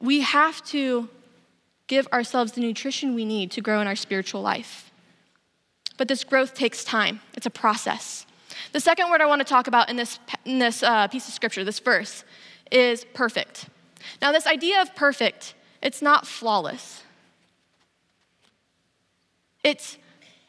we 0.00 0.20
have 0.20 0.62
to 0.66 1.08
give 1.86 2.06
ourselves 2.08 2.52
the 2.52 2.60
nutrition 2.60 3.14
we 3.14 3.24
need 3.24 3.50
to 3.52 3.62
grow 3.62 3.80
in 3.80 3.86
our 3.86 3.96
spiritual 3.96 4.42
life. 4.42 4.90
But 5.96 6.08
this 6.08 6.24
growth 6.24 6.52
takes 6.52 6.84
time, 6.84 7.20
it's 7.34 7.46
a 7.46 7.50
process. 7.50 8.26
The 8.72 8.80
second 8.80 9.08
word 9.08 9.22
I 9.22 9.26
want 9.26 9.40
to 9.40 9.46
talk 9.46 9.66
about 9.66 9.88
in 9.88 9.96
this, 9.96 10.18
in 10.44 10.58
this 10.58 10.82
uh, 10.82 11.08
piece 11.08 11.26
of 11.26 11.32
scripture, 11.32 11.64
this 11.64 11.78
verse, 11.78 12.24
is 12.70 13.06
perfect. 13.14 13.66
Now, 14.20 14.32
this 14.32 14.46
idea 14.46 14.80
of 14.82 14.94
perfect, 14.94 15.54
it's 15.82 16.02
not 16.02 16.26
flawless. 16.26 17.02
It's, 19.62 19.98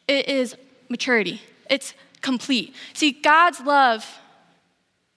it 0.08 0.28
is 0.30 0.56
maturity. 0.90 1.42
It's 1.70 1.94
complete. 2.22 2.76
See, 2.94 3.12
God's 3.12 3.60
love 3.62 4.20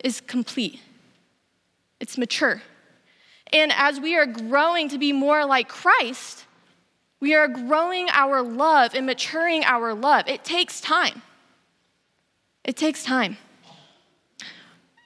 is 0.03 0.21
complete. 0.21 0.81
It's 2.01 2.17
mature. 2.17 2.63
And 3.53 3.73
as 3.75 4.01
we 4.01 4.17
are 4.17 4.27
growing 4.27 4.89
to 4.89 4.99
be 4.99 5.13
more 5.13 5.45
like 5.45 5.69
Christ, 5.69 6.45
we 7.21 7.35
are 7.35 7.49
growing 7.49 8.09
our 8.11 8.43
love 8.43 8.95
and 8.95 9.05
maturing 9.07 9.65
our 9.65 9.93
love. 9.93 10.27
It 10.29 10.45
takes 10.45 10.81
time. 10.81 11.23
It 12.65 12.77
takes 12.77 13.05
time. 13.05 13.37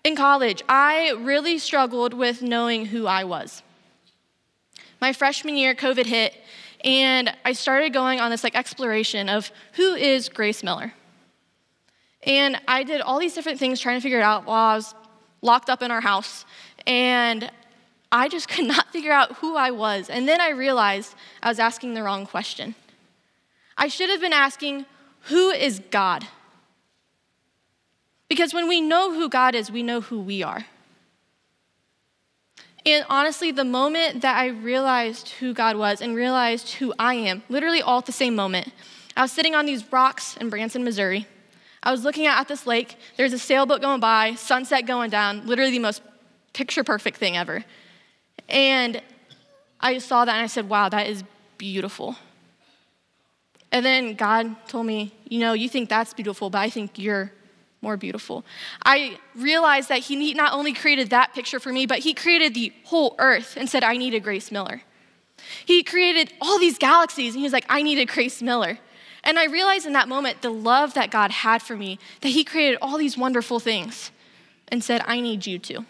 In 0.05 0.17
college, 0.17 0.63
I 0.69 1.13
really 1.19 1.57
struggled 1.57 2.13
with 2.13 2.43
knowing 2.43 2.85
who 2.85 3.07
I 3.07 3.25
was. 3.25 3.63
My 5.01 5.15
freshman 5.15 5.57
year, 5.57 5.75
COVID 5.75 6.05
hit, 6.05 6.35
and 6.85 7.35
I 7.43 7.55
started 7.55 7.95
going 7.95 8.21
on 8.21 8.31
this 8.31 8.45
like 8.45 8.55
exploration 8.55 9.31
of 9.31 9.51
who 9.73 9.95
is 9.95 10.29
Grace 10.29 10.63
Miller. 10.63 10.93
And 12.23 12.61
I 12.69 12.85
did 12.85 13.01
all 13.01 13.19
these 13.19 13.33
different 13.33 13.59
things 13.59 13.81
trying 13.81 13.97
to 13.97 14.03
figure 14.03 14.19
it 14.19 14.23
out 14.23 14.45
while 14.45 14.73
I 14.73 14.75
was 14.75 14.95
locked 15.41 15.71
up 15.71 15.81
in 15.81 15.91
our 15.91 16.03
house. 16.03 16.45
And 16.87 17.51
I 18.13 18.29
just 18.29 18.49
could 18.51 18.67
not 18.67 18.93
figure 18.93 19.13
out 19.13 19.33
who 19.37 19.57
I 19.57 19.71
was. 19.71 20.11
And 20.11 20.29
then 20.29 20.39
I 20.39 20.51
realized 20.51 21.15
I 21.43 21.49
was 21.49 21.59
asking 21.59 21.95
the 21.95 22.03
wrong 22.03 22.27
question. 22.27 22.75
I 23.79 23.89
should 23.89 24.11
have 24.11 24.21
been 24.21 24.35
asking, 24.35 24.85
Who 25.29 25.49
is 25.49 25.81
God? 25.91 26.29
Because 28.29 28.55
when 28.55 28.69
we 28.69 28.81
know 28.81 29.13
who 29.13 29.29
God 29.29 29.55
is, 29.55 29.71
we 29.71 29.83
know 29.83 30.01
who 30.01 30.21
we 30.21 30.43
are. 30.43 30.65
And 32.87 33.05
honestly, 33.09 33.51
the 33.51 33.65
moment 33.65 34.23
that 34.23 34.37
I 34.37 34.49
realized 34.49 35.31
who 35.31 35.55
God 35.55 35.77
was 35.77 36.03
and 36.03 36.15
realized 36.15 36.75
who 36.75 36.93
I 36.99 37.15
am, 37.15 37.43
literally 37.49 37.81
all 37.81 37.99
at 37.99 38.07
the 38.07 38.13
same 38.13 38.35
moment, 38.35 38.73
I 39.17 39.23
was 39.23 39.33
sitting 39.33 39.55
on 39.55 39.65
these 39.65 39.91
rocks 39.93 40.37
in 40.37 40.51
Branson, 40.51 40.85
Missouri. 40.85 41.27
I 41.83 41.91
was 41.91 42.05
looking 42.05 42.27
out 42.27 42.41
at 42.41 42.49
this 42.49 42.67
lake. 42.67 42.97
There's 43.17 43.33
a 43.33 43.39
sailboat 43.39 43.81
going 43.81 44.01
by, 44.01 44.35
sunset 44.35 44.87
going 44.87 45.11
down, 45.11 45.47
literally 45.47 45.71
the 45.71 45.79
most 45.79 46.03
picture 46.53 46.85
perfect 46.85 47.19
thing 47.19 47.37
ever. 47.37 47.65
And 48.49 49.01
I 49.81 49.99
saw 49.99 50.25
that 50.25 50.35
and 50.35 50.43
I 50.43 50.47
said, 50.47 50.69
wow, 50.69 50.89
that 50.89 51.07
is 51.07 51.25
beautiful. 51.59 52.17
And 53.71 53.85
then 53.85 54.15
God 54.15 54.57
told 54.69 54.87
me, 54.87 55.13
you 55.29 55.41
know, 55.41 55.53
you 55.53 55.69
think 55.69 55.89
that's 55.89 56.15
beautiful, 56.15 56.51
but 56.51 56.59
I 56.59 56.71
think 56.71 56.99
you're 56.99 57.33
more 57.85 57.97
beautiful. 57.97 58.45
I 58.85 59.19
realized 59.37 59.89
that 59.91 60.01
He 60.01 60.35
not 60.35 60.53
only 60.53 60.73
created 60.73 61.11
that 61.11 61.33
picture 61.35 61.61
for 61.61 61.73
me, 61.73 61.87
but 61.87 62.01
He 62.01 62.15
created 62.15 62.55
the 62.55 62.73
whole 62.83 63.15
earth 63.21 63.57
and 63.57 63.71
said, 63.71 63.85
I 63.85 63.97
need 63.97 64.15
a 64.15 64.21
Grace 64.21 64.51
Miller. 64.51 64.83
He 65.65 65.85
created 65.85 66.33
all 66.41 66.59
these 66.59 66.79
galaxies 66.79 67.35
and 67.35 67.41
He 67.41 67.45
was 67.45 67.53
like, 67.53 67.67
I 67.69 67.83
need 67.83 67.99
a 67.99 68.07
Grace 68.07 68.43
Miller. 68.43 68.79
And 69.23 69.39
I 69.39 69.47
realized 69.47 69.87
in 69.87 69.93
that 69.93 70.09
moment 70.09 70.43
the 70.43 70.51
love 70.51 70.95
that 70.95 71.11
God 71.11 71.31
had 71.31 71.63
for 71.63 71.77
me, 71.77 71.99
that 72.23 72.31
He 72.31 72.43
created 72.43 72.79
all 72.83 72.99
these 72.99 73.17
wonderful 73.17 73.61
things 73.61 74.11
and 74.69 74.83
said, 74.83 75.03
I 75.07 75.21
need 75.21 75.47
you 75.47 75.59
to. 75.61 75.85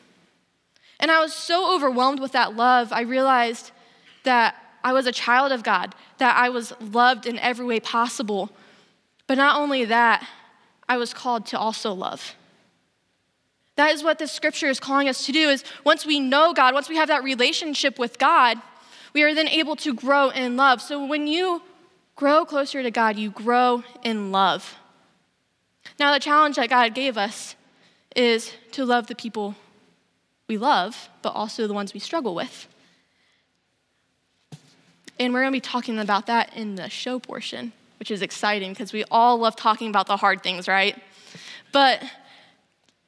And 1.01 1.11
I 1.11 1.21
was 1.21 1.33
so 1.33 1.75
overwhelmed 1.75 2.21
with 2.21 2.33
that 2.33 2.55
love, 2.55 2.93
I 2.93 3.03
realized 3.03 3.73
that 4.25 4.57
I 4.83 4.93
was 4.93 5.07
a 5.07 5.13
child 5.13 5.53
of 5.53 5.63
God, 5.63 5.95
that 6.19 6.37
I 6.37 6.49
was 6.51 6.73
loved 6.81 7.27
in 7.27 7.39
every 7.39 7.65
way 7.65 7.81
possible. 7.81 8.51
But 9.27 9.39
not 9.39 9.59
only 9.59 9.85
that, 9.87 10.27
I 10.88 10.97
was 10.97 11.14
called 11.14 11.47
to 11.47 11.59
also 11.59 11.93
love. 11.93 12.35
That 13.76 13.93
is 13.93 14.05
what 14.05 14.19
the 14.19 14.29
scripture 14.29 14.69
is 14.69 14.79
calling 14.79 15.09
us 15.09 15.26
to 15.26 15.33
do 15.33 15.49
is 15.49 15.64
once 15.83 16.07
we 16.07 16.21
know 16.21 16.53
God, 16.53 16.75
once 16.75 16.88
we 16.88 16.97
have 16.97 17.09
that 17.09 17.25
relationship 17.25 17.99
with 17.99 18.19
God, 18.19 18.59
We 19.14 19.23
are 19.23 19.33
then 19.33 19.49
able 19.49 19.76
to 19.76 19.95
grow 19.95 20.31
in 20.31 20.57
love. 20.57 20.83
So 20.83 21.07
when 21.07 21.26
you 21.26 21.62
grow 22.17 22.45
closer 22.45 22.83
to 22.83 22.91
God, 22.91 23.17
you 23.17 23.31
grow 23.31 23.85
in 24.03 24.33
love. 24.33 24.76
Now, 26.00 26.12
the 26.12 26.19
challenge 26.19 26.57
that 26.57 26.69
God 26.69 26.95
gave 26.95 27.17
us 27.17 27.55
is 28.17 28.53
to 28.73 28.85
love 28.85 29.07
the 29.07 29.14
people 29.14 29.55
we 30.49 30.59
love, 30.59 31.09
but 31.23 31.31
also 31.31 31.67
the 31.67 31.75
ones 31.75 31.95
we 31.95 32.00
struggle 32.00 32.35
with. 32.35 32.67
And 35.19 35.33
we're 35.33 35.43
going 35.43 35.53
to 35.53 35.57
be 35.57 35.61
talking 35.61 35.99
about 35.99 36.26
that 36.26 36.55
in 36.57 36.75
the 36.75 36.91
show 36.91 37.21
portion, 37.21 37.73
which 37.99 38.11
is 38.11 38.23
exciting 38.23 38.73
because 38.73 38.93
we 38.93 39.05
all 39.11 39.39
love 39.39 39.57
talking 39.57 39.89
about 39.89 40.07
the 40.07 40.17
hard 40.17 40.43
things, 40.43 40.69
right? 40.69 41.01
But 41.73 42.03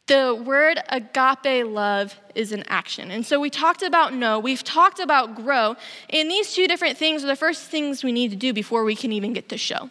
the 0.07 0.35
word 0.35 0.81
agape 0.89 1.67
love 1.67 2.19
is 2.35 2.53
an 2.53 2.63
action. 2.69 3.11
And 3.11 3.27
so 3.27 3.41
we 3.41 3.51
talked 3.51 3.83
about 3.83 4.15
know, 4.15 4.39
we've 4.39 4.63
talked 4.63 5.01
about 5.01 5.35
grow, 5.35 5.75
and 6.11 6.31
these 6.31 6.55
two 6.55 6.69
different 6.69 6.97
things 6.97 7.25
are 7.25 7.27
the 7.27 7.37
first 7.37 7.65
things 7.65 8.05
we 8.05 8.13
need 8.13 8.31
to 8.31 8.37
do 8.37 8.53
before 8.53 8.85
we 8.85 8.95
can 8.95 9.13
even 9.13 9.33
get 9.33 9.49
to 9.49 9.59
show. 9.59 9.91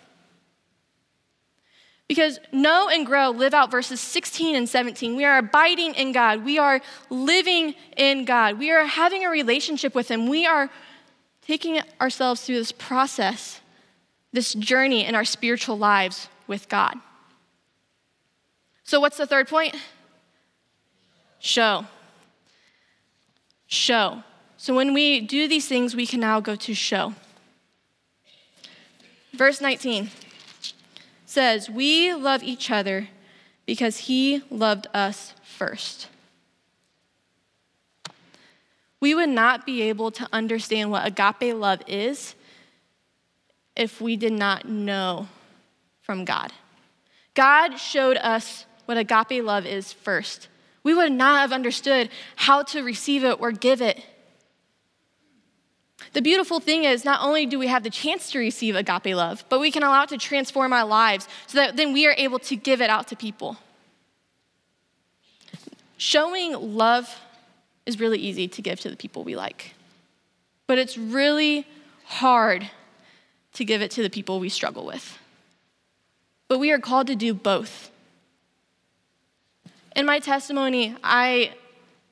Because 2.07 2.39
know 2.51 2.87
and 2.87 3.05
grow 3.05 3.31
live 3.31 3.53
out 3.53 3.71
verses 3.71 3.99
16 3.99 4.55
and 4.55 4.69
17. 4.69 5.15
We 5.15 5.25
are 5.25 5.39
abiding 5.39 5.95
in 5.95 6.11
God. 6.11 6.45
We 6.45 6.59
are 6.59 6.81
living 7.09 7.73
in 7.97 8.25
God. 8.25 8.59
We 8.59 8.71
are 8.71 8.85
having 8.85 9.25
a 9.25 9.29
relationship 9.29 9.95
with 9.95 10.09
Him. 10.09 10.27
We 10.29 10.45
are 10.45 10.69
taking 11.41 11.81
ourselves 11.99 12.45
through 12.45 12.55
this 12.55 12.71
process, 12.71 13.59
this 14.35 14.53
journey 14.53 15.05
in 15.05 15.15
our 15.15 15.25
spiritual 15.25 15.77
lives 15.77 16.27
with 16.45 16.69
God. 16.69 16.95
So, 18.83 18.99
what's 18.99 19.17
the 19.17 19.25
third 19.25 19.47
point? 19.47 19.75
Show. 21.39 21.85
Show. 23.65 24.23
So, 24.57 24.75
when 24.75 24.93
we 24.93 25.21
do 25.21 25.47
these 25.47 25.67
things, 25.67 25.95
we 25.95 26.05
can 26.05 26.19
now 26.19 26.39
go 26.39 26.55
to 26.55 26.73
show. 26.73 27.13
Verse 29.33 29.59
19 29.59 30.11
says, 31.25 31.69
We 31.69 32.13
love 32.13 32.43
each 32.43 32.69
other 32.69 33.09
because 33.65 33.97
he 33.97 34.43
loved 34.49 34.87
us 34.93 35.33
first. 35.43 36.09
We 38.99 39.13
would 39.15 39.29
not 39.29 39.65
be 39.65 39.81
able 39.83 40.11
to 40.11 40.27
understand 40.31 40.91
what 40.91 41.05
agape 41.05 41.55
love 41.55 41.81
is 41.87 42.35
if 43.75 43.99
we 43.99 44.15
did 44.15 44.33
not 44.33 44.67
know 44.67 45.27
from 46.01 46.25
God. 46.25 46.53
God 47.33 47.77
showed 47.77 48.17
us 48.17 48.65
what 48.85 48.97
agape 48.97 49.43
love 49.43 49.65
is 49.65 49.91
first. 49.91 50.47
We 50.83 50.93
would 50.93 51.11
not 51.11 51.41
have 51.41 51.51
understood 51.51 52.09
how 52.35 52.63
to 52.63 52.83
receive 52.83 53.23
it 53.23 53.41
or 53.41 53.51
give 53.51 53.81
it 53.81 54.05
the 56.15 56.21
beautiful 56.21 56.61
thing 56.61 56.85
is, 56.85 57.03
not 57.03 57.21
only 57.21 57.45
do 57.45 57.59
we 57.59 57.67
have 57.67 57.83
the 57.83 57.89
chance 57.89 58.31
to 58.31 58.39
receive 58.39 58.73
agape 58.73 59.13
love, 59.13 59.43
but 59.49 59.59
we 59.59 59.69
can 59.69 59.83
allow 59.83 60.03
it 60.03 60.09
to 60.09 60.17
transform 60.17 60.71
our 60.71 60.85
lives 60.85 61.27
so 61.45 61.57
that 61.57 61.75
then 61.75 61.91
we 61.91 62.07
are 62.07 62.15
able 62.17 62.39
to 62.39 62.55
give 62.55 62.81
it 62.81 62.89
out 62.89 63.09
to 63.09 63.17
people. 63.17 63.57
Showing 65.97 66.53
love 66.53 67.19
is 67.85 67.99
really 67.99 68.17
easy 68.17 68.47
to 68.47 68.61
give 68.61 68.79
to 68.79 68.89
the 68.89 68.95
people 68.95 69.25
we 69.25 69.35
like, 69.35 69.75
but 70.67 70.77
it's 70.77 70.97
really 70.97 71.67
hard 72.05 72.69
to 73.55 73.65
give 73.65 73.81
it 73.81 73.91
to 73.91 74.03
the 74.03 74.09
people 74.09 74.39
we 74.39 74.49
struggle 74.49 74.85
with. 74.85 75.17
But 76.47 76.59
we 76.59 76.71
are 76.71 76.79
called 76.79 77.07
to 77.07 77.15
do 77.15 77.33
both. 77.33 77.91
In 79.95 80.05
my 80.05 80.19
testimony, 80.19 80.95
I 81.03 81.53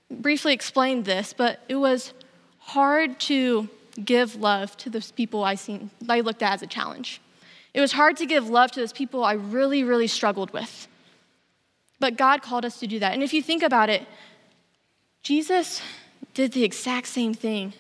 briefly 0.09 0.53
explained 0.53 1.05
this, 1.05 1.33
but 1.33 1.59
it 1.67 1.75
was 1.75 2.13
hard 2.59 3.19
to 3.19 3.69
give 4.03 4.35
love 4.37 4.75
to 4.77 4.89
those 4.89 5.11
people 5.11 5.43
I 5.43 5.55
seen 5.55 5.91
I 6.09 6.21
looked 6.21 6.41
at 6.41 6.53
as 6.53 6.61
a 6.61 6.67
challenge. 6.67 7.21
It 7.73 7.81
was 7.81 7.91
hard 7.91 8.17
to 8.17 8.25
give 8.25 8.49
love 8.49 8.71
to 8.71 8.79
those 8.79 8.93
people 8.93 9.23
I 9.23 9.33
really, 9.33 9.83
really 9.83 10.07
struggled 10.07 10.51
with. 10.51 10.87
But 11.99 12.17
God 12.17 12.41
called 12.41 12.65
us 12.65 12.79
to 12.79 12.87
do 12.87 12.99
that. 12.99 13.13
And 13.13 13.23
if 13.23 13.33
you 13.33 13.41
think 13.41 13.63
about 13.63 13.89
it, 13.89 14.05
Jesus 15.21 15.81
did 16.33 16.53
the 16.53 16.63
exact 16.63 17.07
same 17.07 17.33
thing 17.33 17.73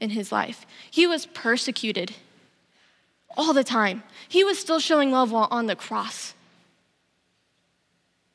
in 0.00 0.10
his 0.10 0.32
life. 0.32 0.66
He 0.90 1.06
was 1.06 1.26
persecuted 1.26 2.14
all 3.38 3.54
the 3.54 3.64
time. 3.64 4.02
He 4.28 4.44
was 4.44 4.58
still 4.58 4.80
showing 4.80 5.10
love 5.12 5.32
while 5.32 5.48
on 5.50 5.66
the 5.66 5.76
cross. 5.76 6.34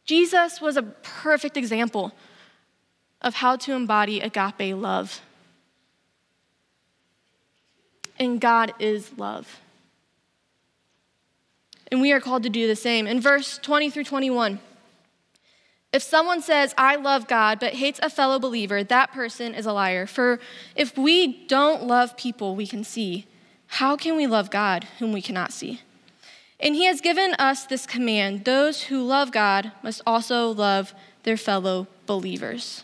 Jesus 0.05 0.59
was 0.59 0.77
a 0.77 0.83
perfect 0.83 1.57
example 1.57 2.13
of 3.21 3.35
how 3.35 3.55
to 3.57 3.73
embody 3.73 4.19
agape 4.19 4.75
love 4.75 5.21
and 8.19 8.39
God 8.39 8.73
is 8.79 9.11
love. 9.17 9.59
And 11.91 12.01
we 12.01 12.11
are 12.11 12.19
called 12.19 12.43
to 12.43 12.49
do 12.49 12.67
the 12.67 12.75
same. 12.75 13.05
In 13.05 13.19
verse 13.21 13.59
20 13.59 13.89
through 13.89 14.05
21, 14.05 14.59
if 15.91 16.01
someone 16.01 16.41
says, 16.41 16.73
I 16.77 16.95
love 16.95 17.27
God, 17.27 17.59
but 17.59 17.73
hates 17.73 17.99
a 18.01 18.09
fellow 18.09 18.39
believer, 18.39 18.83
that 18.83 19.11
person 19.11 19.53
is 19.53 19.65
a 19.65 19.73
liar. 19.73 20.07
For 20.07 20.39
if 20.75 20.97
we 20.97 21.45
don't 21.45 21.83
love 21.83 22.17
people 22.17 22.55
we 22.55 22.65
can 22.65 22.83
see, 22.83 23.27
how 23.73 23.95
can 23.95 24.15
we 24.15 24.27
love 24.27 24.51
God 24.51 24.85
whom 24.99 25.11
we 25.11 25.21
cannot 25.21 25.51
see? 25.51 25.81
And 26.59 26.75
he 26.75 26.85
has 26.85 27.01
given 27.01 27.33
us 27.35 27.65
this 27.65 27.87
command 27.87 28.45
those 28.45 28.83
who 28.83 29.03
love 29.03 29.31
God 29.31 29.71
must 29.81 30.01
also 30.05 30.49
love 30.49 30.93
their 31.23 31.37
fellow 31.37 31.87
believers. 32.05 32.83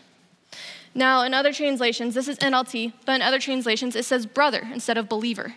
Now, 0.92 1.22
in 1.22 1.32
other 1.32 1.52
translations, 1.52 2.14
this 2.14 2.26
is 2.26 2.38
NLT, 2.38 2.92
but 3.06 3.12
in 3.12 3.22
other 3.22 3.38
translations, 3.38 3.94
it 3.94 4.04
says 4.04 4.26
brother 4.26 4.68
instead 4.72 4.98
of 4.98 5.08
believer. 5.08 5.54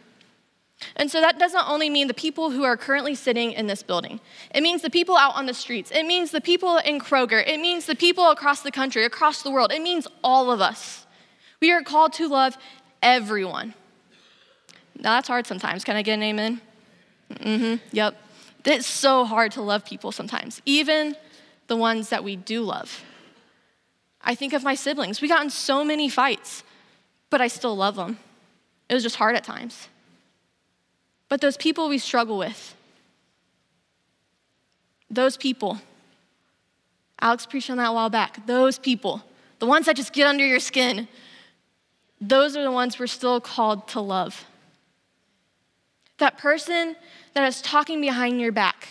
And 0.95 1.09
so 1.09 1.19
that 1.19 1.39
doesn't 1.39 1.67
only 1.67 1.89
mean 1.89 2.07
the 2.07 2.13
people 2.13 2.51
who 2.51 2.63
are 2.63 2.77
currently 2.77 3.15
sitting 3.15 3.53
in 3.53 3.65
this 3.65 3.81
building. 3.81 4.19
It 4.53 4.61
means 4.61 4.83
the 4.83 4.89
people 4.91 5.17
out 5.17 5.35
on 5.35 5.47
the 5.47 5.53
streets. 5.53 5.89
It 5.89 6.05
means 6.05 6.29
the 6.29 6.41
people 6.41 6.77
in 6.77 6.99
Kroger. 6.99 7.43
It 7.45 7.59
means 7.59 7.87
the 7.87 7.95
people 7.95 8.29
across 8.29 8.61
the 8.61 8.71
country, 8.71 9.03
across 9.03 9.41
the 9.41 9.49
world. 9.49 9.71
It 9.71 9.81
means 9.81 10.07
all 10.23 10.51
of 10.51 10.61
us. 10.61 11.07
We 11.59 11.71
are 11.71 11.81
called 11.81 12.13
to 12.13 12.27
love 12.27 12.55
everyone. 13.01 13.73
Now, 14.97 15.15
that's 15.15 15.27
hard 15.27 15.47
sometimes. 15.47 15.83
Can 15.83 15.95
I 15.95 16.01
get 16.01 16.13
an 16.13 16.23
amen? 16.23 16.61
Mm 17.31 17.59
hmm. 17.59 17.75
Yep. 17.91 18.15
It's 18.65 18.87
so 18.87 19.25
hard 19.25 19.51
to 19.53 19.61
love 19.61 19.85
people 19.85 20.11
sometimes, 20.11 20.61
even 20.65 21.15
the 21.67 21.75
ones 21.75 22.09
that 22.09 22.23
we 22.23 22.35
do 22.35 22.61
love. 22.61 23.03
I 24.21 24.35
think 24.35 24.53
of 24.53 24.63
my 24.63 24.75
siblings. 24.75 25.21
We 25.21 25.27
got 25.27 25.43
in 25.43 25.49
so 25.49 25.83
many 25.83 26.07
fights, 26.07 26.63
but 27.29 27.41
I 27.41 27.47
still 27.47 27.75
love 27.75 27.95
them. 27.95 28.19
It 28.87 28.93
was 28.93 29.03
just 29.03 29.17
hard 29.17 29.35
at 29.35 29.43
times. 29.43 29.89
But 31.27 31.41
those 31.41 31.57
people 31.57 31.89
we 31.89 31.97
struggle 31.97 32.37
with, 32.37 32.75
those 35.09 35.35
people, 35.35 35.79
Alex 37.19 37.45
preached 37.45 37.69
on 37.69 37.77
that 37.77 37.89
a 37.89 37.93
while 37.93 38.09
back, 38.09 38.45
those 38.45 38.79
people, 38.79 39.23
the 39.59 39.65
ones 39.65 39.85
that 39.87 39.95
just 39.95 40.13
get 40.13 40.27
under 40.27 40.45
your 40.45 40.59
skin, 40.59 41.07
those 42.21 42.55
are 42.55 42.63
the 42.63 42.71
ones 42.71 42.99
we're 42.99 43.07
still 43.07 43.41
called 43.41 43.87
to 43.89 43.99
love. 43.99 44.45
That 46.23 46.37
person 46.37 46.95
that 47.33 47.45
is 47.49 47.61
talking 47.61 47.99
behind 47.99 48.39
your 48.39 48.53
back, 48.53 48.87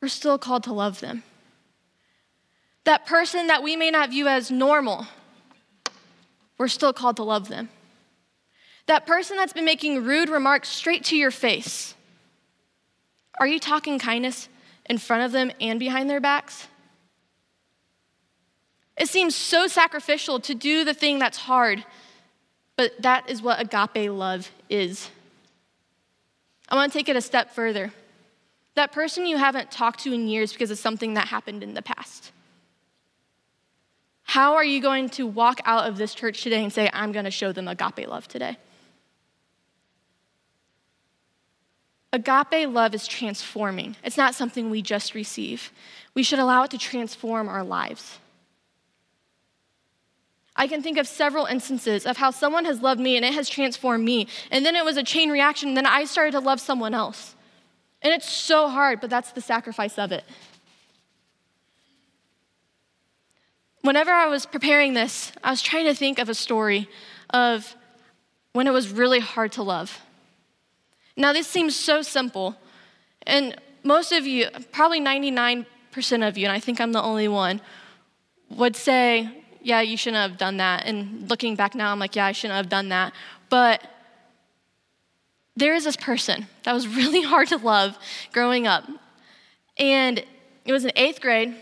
we're 0.00 0.08
still 0.08 0.38
called 0.38 0.64
to 0.64 0.72
love 0.72 1.00
them. 1.00 1.22
That 2.84 3.04
person 3.04 3.48
that 3.48 3.62
we 3.62 3.76
may 3.76 3.90
not 3.90 4.08
view 4.08 4.26
as 4.26 4.50
normal, 4.50 5.06
we're 6.56 6.68
still 6.68 6.94
called 6.94 7.16
to 7.16 7.24
love 7.24 7.48
them. 7.48 7.68
That 8.86 9.06
person 9.06 9.36
that's 9.36 9.52
been 9.52 9.66
making 9.66 10.02
rude 10.02 10.30
remarks 10.30 10.70
straight 10.70 11.04
to 11.04 11.14
your 11.14 11.30
face, 11.30 11.94
are 13.38 13.46
you 13.46 13.60
talking 13.60 13.98
kindness 13.98 14.48
in 14.86 14.96
front 14.96 15.24
of 15.24 15.32
them 15.32 15.52
and 15.60 15.78
behind 15.78 16.08
their 16.08 16.20
backs? 16.20 16.68
It 18.96 19.10
seems 19.10 19.34
so 19.34 19.66
sacrificial 19.66 20.40
to 20.40 20.54
do 20.54 20.84
the 20.84 20.94
thing 20.94 21.18
that's 21.18 21.36
hard, 21.36 21.84
but 22.78 22.92
that 23.02 23.28
is 23.28 23.42
what 23.42 23.60
agape 23.60 24.10
love 24.10 24.50
is. 24.70 25.10
I 26.70 26.76
want 26.76 26.92
to 26.92 26.98
take 26.98 27.08
it 27.08 27.16
a 27.16 27.20
step 27.20 27.50
further. 27.50 27.92
That 28.74 28.92
person 28.92 29.26
you 29.26 29.36
haven't 29.36 29.70
talked 29.70 30.00
to 30.04 30.12
in 30.12 30.28
years 30.28 30.52
because 30.52 30.70
of 30.70 30.78
something 30.78 31.14
that 31.14 31.28
happened 31.28 31.62
in 31.62 31.74
the 31.74 31.82
past. 31.82 32.32
How 34.22 34.54
are 34.54 34.64
you 34.64 34.80
going 34.80 35.08
to 35.10 35.26
walk 35.26 35.60
out 35.64 35.88
of 35.88 35.96
this 35.96 36.14
church 36.14 36.42
today 36.42 36.62
and 36.62 36.72
say, 36.72 36.88
I'm 36.92 37.10
going 37.10 37.24
to 37.24 37.32
show 37.32 37.50
them 37.50 37.66
agape 37.66 38.06
love 38.06 38.28
today? 38.28 38.56
Agape 42.12 42.68
love 42.68 42.94
is 42.94 43.08
transforming. 43.08 43.96
It's 44.04 44.16
not 44.16 44.34
something 44.34 44.70
we 44.70 44.82
just 44.82 45.14
receive. 45.14 45.72
We 46.14 46.22
should 46.22 46.38
allow 46.38 46.62
it 46.62 46.70
to 46.70 46.78
transform 46.78 47.48
our 47.48 47.64
lives. 47.64 48.18
I 50.60 50.66
can 50.66 50.82
think 50.82 50.98
of 50.98 51.08
several 51.08 51.46
instances 51.46 52.04
of 52.04 52.18
how 52.18 52.30
someone 52.30 52.66
has 52.66 52.82
loved 52.82 53.00
me 53.00 53.16
and 53.16 53.24
it 53.24 53.32
has 53.32 53.48
transformed 53.48 54.04
me. 54.04 54.28
And 54.50 54.66
then 54.66 54.76
it 54.76 54.84
was 54.84 54.98
a 54.98 55.02
chain 55.02 55.30
reaction, 55.30 55.68
and 55.68 55.76
then 55.76 55.86
I 55.86 56.04
started 56.04 56.32
to 56.32 56.40
love 56.40 56.60
someone 56.60 56.92
else. 56.92 57.34
And 58.02 58.12
it's 58.12 58.28
so 58.28 58.68
hard, 58.68 59.00
but 59.00 59.08
that's 59.08 59.32
the 59.32 59.40
sacrifice 59.40 59.98
of 59.98 60.12
it. 60.12 60.22
Whenever 63.80 64.10
I 64.10 64.26
was 64.26 64.44
preparing 64.44 64.92
this, 64.92 65.32
I 65.42 65.48
was 65.48 65.62
trying 65.62 65.86
to 65.86 65.94
think 65.94 66.18
of 66.18 66.28
a 66.28 66.34
story 66.34 66.90
of 67.30 67.74
when 68.52 68.66
it 68.66 68.72
was 68.74 68.90
really 68.92 69.20
hard 69.20 69.52
to 69.52 69.62
love. 69.62 69.98
Now, 71.16 71.32
this 71.32 71.46
seems 71.46 71.74
so 71.74 72.02
simple, 72.02 72.54
and 73.22 73.56
most 73.82 74.12
of 74.12 74.26
you, 74.26 74.50
probably 74.72 75.00
99% 75.00 75.64
of 76.28 76.36
you, 76.36 76.44
and 76.44 76.52
I 76.52 76.60
think 76.60 76.82
I'm 76.82 76.92
the 76.92 77.02
only 77.02 77.28
one, 77.28 77.62
would 78.50 78.76
say, 78.76 79.30
Yeah, 79.62 79.80
you 79.80 79.96
shouldn't 79.96 80.30
have 80.30 80.38
done 80.38 80.56
that. 80.58 80.86
And 80.86 81.28
looking 81.28 81.54
back 81.54 81.74
now, 81.74 81.92
I'm 81.92 81.98
like, 81.98 82.16
Yeah, 82.16 82.26
I 82.26 82.32
shouldn't 82.32 82.56
have 82.56 82.68
done 82.68 82.88
that. 82.90 83.12
But 83.48 83.82
there 85.56 85.74
is 85.74 85.84
this 85.84 85.96
person 85.96 86.46
that 86.64 86.72
was 86.72 86.88
really 86.96 87.22
hard 87.22 87.48
to 87.48 87.56
love 87.56 87.98
growing 88.32 88.66
up. 88.66 88.84
And 89.78 90.24
it 90.64 90.72
was 90.72 90.84
in 90.84 90.92
eighth 90.96 91.20
grade. 91.20 91.54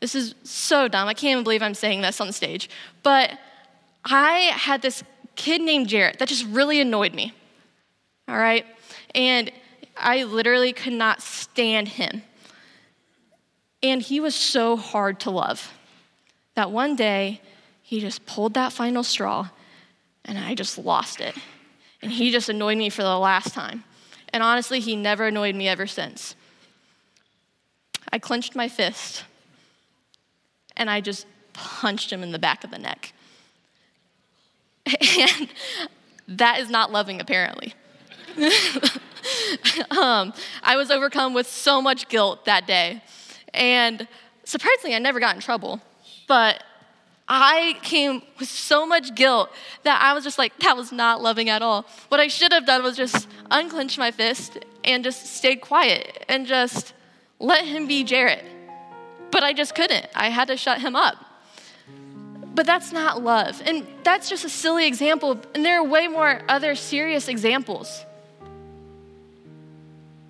This 0.00 0.14
is 0.14 0.34
so 0.42 0.88
dumb. 0.88 1.08
I 1.08 1.14
can't 1.14 1.32
even 1.32 1.44
believe 1.44 1.62
I'm 1.62 1.74
saying 1.74 2.02
this 2.02 2.20
on 2.20 2.32
stage. 2.32 2.68
But 3.02 3.38
I 4.04 4.52
had 4.54 4.82
this 4.82 5.04
kid 5.36 5.60
named 5.60 5.88
Jarrett 5.88 6.18
that 6.18 6.28
just 6.28 6.44
really 6.46 6.80
annoyed 6.80 7.14
me. 7.14 7.32
All 8.28 8.36
right? 8.36 8.66
And 9.14 9.52
I 9.96 10.24
literally 10.24 10.72
could 10.72 10.92
not 10.92 11.22
stand 11.22 11.88
him. 11.88 12.22
And 13.82 14.02
he 14.02 14.20
was 14.20 14.34
so 14.34 14.76
hard 14.76 15.20
to 15.20 15.30
love 15.30 15.72
that 16.54 16.70
one 16.70 16.96
day 16.96 17.40
he 17.82 18.00
just 18.00 18.24
pulled 18.26 18.54
that 18.54 18.72
final 18.72 19.02
straw 19.02 19.48
and 20.24 20.38
I 20.38 20.54
just 20.54 20.78
lost 20.78 21.20
it. 21.20 21.34
And 22.00 22.10
he 22.10 22.30
just 22.30 22.48
annoyed 22.48 22.78
me 22.78 22.90
for 22.90 23.02
the 23.02 23.18
last 23.18 23.54
time. 23.54 23.84
And 24.32 24.42
honestly, 24.42 24.80
he 24.80 24.96
never 24.96 25.26
annoyed 25.26 25.54
me 25.54 25.68
ever 25.68 25.86
since. 25.86 26.34
I 28.12 28.18
clenched 28.18 28.54
my 28.54 28.68
fist 28.68 29.24
and 30.76 30.90
I 30.90 31.00
just 31.00 31.26
punched 31.52 32.12
him 32.12 32.22
in 32.22 32.32
the 32.32 32.38
back 32.38 32.64
of 32.64 32.70
the 32.70 32.78
neck. 32.78 33.12
And 35.18 35.48
that 36.38 36.60
is 36.60 36.70
not 36.70 36.90
loving, 36.90 37.20
apparently. 37.20 37.74
um, 39.90 40.32
I 40.62 40.76
was 40.76 40.90
overcome 40.90 41.34
with 41.34 41.46
so 41.46 41.82
much 41.82 42.08
guilt 42.08 42.44
that 42.46 42.66
day. 42.66 43.02
And 43.52 44.06
surprisingly, 44.44 44.94
I 44.94 44.98
never 44.98 45.20
got 45.20 45.34
in 45.34 45.40
trouble. 45.40 45.80
But 46.26 46.62
I 47.28 47.78
came 47.82 48.22
with 48.38 48.48
so 48.48 48.86
much 48.86 49.14
guilt 49.14 49.50
that 49.84 50.00
I 50.02 50.12
was 50.12 50.24
just 50.24 50.38
like, 50.38 50.56
that 50.58 50.76
was 50.76 50.92
not 50.92 51.22
loving 51.22 51.48
at 51.48 51.62
all. 51.62 51.86
What 52.08 52.20
I 52.20 52.28
should 52.28 52.52
have 52.52 52.66
done 52.66 52.82
was 52.82 52.96
just 52.96 53.28
unclench 53.50 53.96
my 53.96 54.10
fist 54.10 54.58
and 54.84 55.02
just 55.02 55.34
stayed 55.36 55.60
quiet 55.60 56.24
and 56.28 56.46
just 56.46 56.92
let 57.38 57.64
him 57.64 57.86
be 57.86 58.04
Jarrett. 58.04 58.44
But 59.30 59.42
I 59.42 59.52
just 59.52 59.74
couldn't. 59.74 60.06
I 60.14 60.28
had 60.28 60.48
to 60.48 60.56
shut 60.56 60.80
him 60.80 60.94
up. 60.94 61.16
But 62.54 62.66
that's 62.66 62.92
not 62.92 63.22
love. 63.22 63.62
And 63.64 63.86
that's 64.04 64.28
just 64.28 64.44
a 64.44 64.50
silly 64.50 64.86
example. 64.86 65.40
And 65.54 65.64
there 65.64 65.80
are 65.80 65.84
way 65.84 66.08
more 66.08 66.42
other 66.48 66.74
serious 66.74 67.28
examples. 67.28 68.04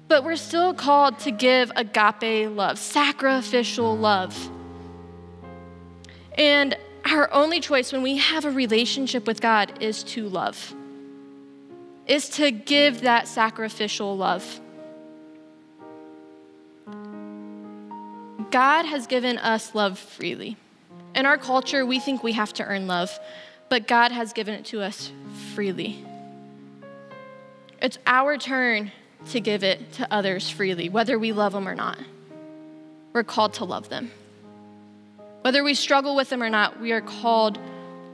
But 0.06 0.24
we're 0.24 0.36
still 0.36 0.72
called 0.72 1.18
to 1.20 1.30
give 1.32 1.72
agape 1.74 2.48
love, 2.54 2.78
sacrificial 2.78 3.96
love. 3.96 4.50
And 6.36 6.76
our 7.04 7.32
only 7.32 7.60
choice 7.60 7.92
when 7.92 8.02
we 8.02 8.18
have 8.18 8.44
a 8.44 8.50
relationship 8.50 9.26
with 9.26 9.40
God 9.40 9.82
is 9.82 10.02
to 10.04 10.28
love, 10.28 10.74
is 12.06 12.28
to 12.30 12.50
give 12.50 13.02
that 13.02 13.28
sacrificial 13.28 14.16
love. 14.16 14.60
God 18.50 18.84
has 18.84 19.06
given 19.06 19.38
us 19.38 19.74
love 19.74 19.98
freely. 19.98 20.56
In 21.14 21.26
our 21.26 21.38
culture, 21.38 21.84
we 21.84 21.98
think 21.98 22.22
we 22.22 22.32
have 22.32 22.52
to 22.54 22.64
earn 22.64 22.86
love, 22.86 23.18
but 23.68 23.86
God 23.88 24.12
has 24.12 24.32
given 24.32 24.54
it 24.54 24.64
to 24.66 24.82
us 24.82 25.10
freely. 25.54 26.04
It's 27.80 27.98
our 28.06 28.38
turn 28.38 28.92
to 29.30 29.40
give 29.40 29.64
it 29.64 29.92
to 29.94 30.12
others 30.12 30.48
freely, 30.48 30.88
whether 30.88 31.18
we 31.18 31.32
love 31.32 31.52
them 31.52 31.68
or 31.68 31.74
not. 31.74 31.98
We're 33.12 33.24
called 33.24 33.54
to 33.54 33.64
love 33.64 33.88
them. 33.88 34.10
Whether 35.42 35.64
we 35.64 35.74
struggle 35.74 36.14
with 36.14 36.30
them 36.30 36.42
or 36.42 36.48
not, 36.48 36.80
we 36.80 36.92
are 36.92 37.00
called 37.00 37.58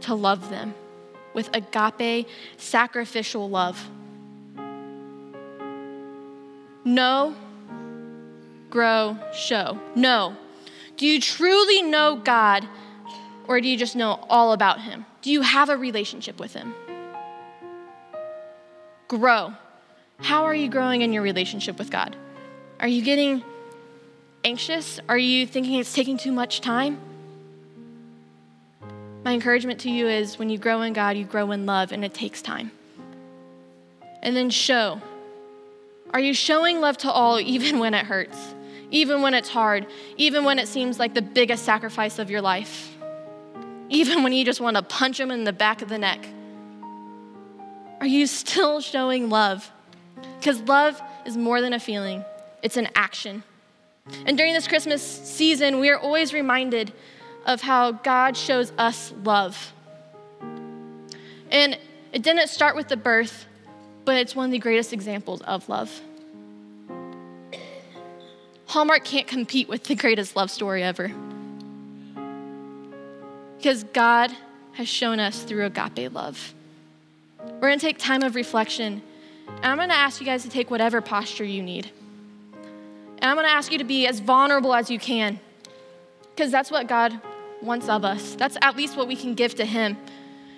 to 0.02 0.14
love 0.14 0.48
them 0.50 0.74
with 1.34 1.50
agape, 1.54 2.26
sacrificial 2.56 3.48
love. 3.48 3.78
Know, 6.84 7.34
grow, 8.70 9.18
show. 9.34 9.78
Know. 9.94 10.36
Do 10.96 11.06
you 11.06 11.20
truly 11.20 11.82
know 11.82 12.16
God 12.16 12.66
or 13.46 13.60
do 13.60 13.68
you 13.68 13.76
just 13.76 13.94
know 13.94 14.24
all 14.28 14.52
about 14.52 14.80
Him? 14.80 15.04
Do 15.20 15.30
you 15.30 15.42
have 15.42 15.68
a 15.68 15.76
relationship 15.76 16.40
with 16.40 16.54
Him? 16.54 16.74
Grow. 19.06 19.52
How 20.18 20.44
are 20.44 20.54
you 20.54 20.68
growing 20.68 21.02
in 21.02 21.12
your 21.12 21.22
relationship 21.22 21.78
with 21.78 21.90
God? 21.90 22.16
Are 22.80 22.88
you 22.88 23.02
getting 23.02 23.44
anxious? 24.44 24.98
Are 25.08 25.18
you 25.18 25.46
thinking 25.46 25.74
it's 25.74 25.92
taking 25.92 26.16
too 26.16 26.32
much 26.32 26.60
time? 26.60 26.98
My 29.28 29.34
encouragement 29.34 29.80
to 29.80 29.90
you 29.90 30.08
is 30.08 30.38
when 30.38 30.48
you 30.48 30.56
grow 30.56 30.80
in 30.80 30.94
God, 30.94 31.18
you 31.18 31.26
grow 31.26 31.50
in 31.50 31.66
love, 31.66 31.92
and 31.92 32.02
it 32.02 32.14
takes 32.14 32.40
time. 32.40 32.70
And 34.22 34.34
then 34.34 34.48
show. 34.48 35.02
Are 36.14 36.18
you 36.18 36.32
showing 36.32 36.80
love 36.80 36.96
to 36.96 37.10
all 37.10 37.38
even 37.54 37.78
when 37.78 37.92
it 37.92 38.06
hurts, 38.06 38.38
even 38.90 39.20
when 39.20 39.34
it's 39.34 39.50
hard, 39.50 39.86
even 40.16 40.44
when 40.44 40.58
it 40.58 40.66
seems 40.66 40.98
like 40.98 41.12
the 41.12 41.20
biggest 41.20 41.66
sacrifice 41.66 42.18
of 42.18 42.30
your 42.30 42.40
life, 42.40 42.96
even 43.90 44.22
when 44.22 44.32
you 44.32 44.46
just 44.46 44.62
want 44.62 44.78
to 44.78 44.82
punch 44.82 45.18
them 45.18 45.30
in 45.30 45.44
the 45.44 45.52
back 45.52 45.82
of 45.82 45.90
the 45.90 45.98
neck? 45.98 46.26
Are 48.00 48.06
you 48.06 48.26
still 48.26 48.80
showing 48.94 49.28
love? 49.28 49.70
Because 50.38 50.62
love 50.62 51.02
is 51.26 51.36
more 51.36 51.60
than 51.60 51.74
a 51.74 51.78
feeling, 51.78 52.24
it's 52.62 52.78
an 52.78 52.88
action. 52.94 53.42
And 54.24 54.38
during 54.38 54.54
this 54.54 54.66
Christmas 54.66 55.02
season, 55.02 55.80
we 55.80 55.90
are 55.90 55.98
always 55.98 56.32
reminded 56.32 56.94
of 57.48 57.62
how 57.62 57.92
God 57.92 58.37
shows 58.37 58.72
us 58.76 59.12
love. 59.24 59.72
And 61.50 61.78
it 62.12 62.22
didn't 62.22 62.48
start 62.48 62.76
with 62.76 62.88
the 62.88 62.96
birth, 62.96 63.46
but 64.04 64.16
it's 64.16 64.37
one 64.37 64.44
of 64.44 64.52
the 64.52 64.58
greatest 64.58 64.92
examples 64.92 65.40
of 65.40 65.66
love. 65.66 66.02
Hallmark 68.66 69.02
can't 69.02 69.26
compete 69.26 69.66
with 69.66 69.84
the 69.84 69.94
greatest 69.94 70.37
love 70.37 70.50
story 70.50 70.82
ever. 70.82 71.11
Because 73.56 73.82
God 73.82 74.30
has 74.72 74.87
shown 74.87 75.18
us 75.18 75.42
through 75.42 75.64
agape 75.64 76.12
love. 76.12 76.52
We're 77.38 77.70
gonna 77.70 77.78
take 77.78 77.96
time 77.96 78.22
of 78.22 78.34
reflection, 78.34 79.02
and 79.48 79.64
I'm 79.64 79.78
gonna 79.78 79.94
ask 79.94 80.20
you 80.20 80.26
guys 80.26 80.42
to 80.42 80.50
take 80.50 80.70
whatever 80.70 81.00
posture 81.00 81.44
you 81.44 81.62
need. 81.62 81.90
And 82.52 83.24
I'm 83.24 83.37
gonna 83.37 83.48
ask 83.48 83.72
you 83.72 83.78
to 83.78 83.84
be 83.84 84.06
as 84.06 84.20
vulnerable 84.20 84.74
as 84.74 84.90
you 84.90 84.98
can, 84.98 85.40
because 86.34 86.52
that's 86.52 86.70
what 86.70 86.87
God 86.87 87.18
wants 87.62 87.88
of 87.88 88.04
us. 88.04 88.34
That's 88.34 88.56
at 88.62 88.76
least 88.76 88.96
what 88.96 89.08
we 89.08 89.16
can 89.16 89.34
give 89.34 89.54
to 89.56 89.64
Him. 89.64 89.96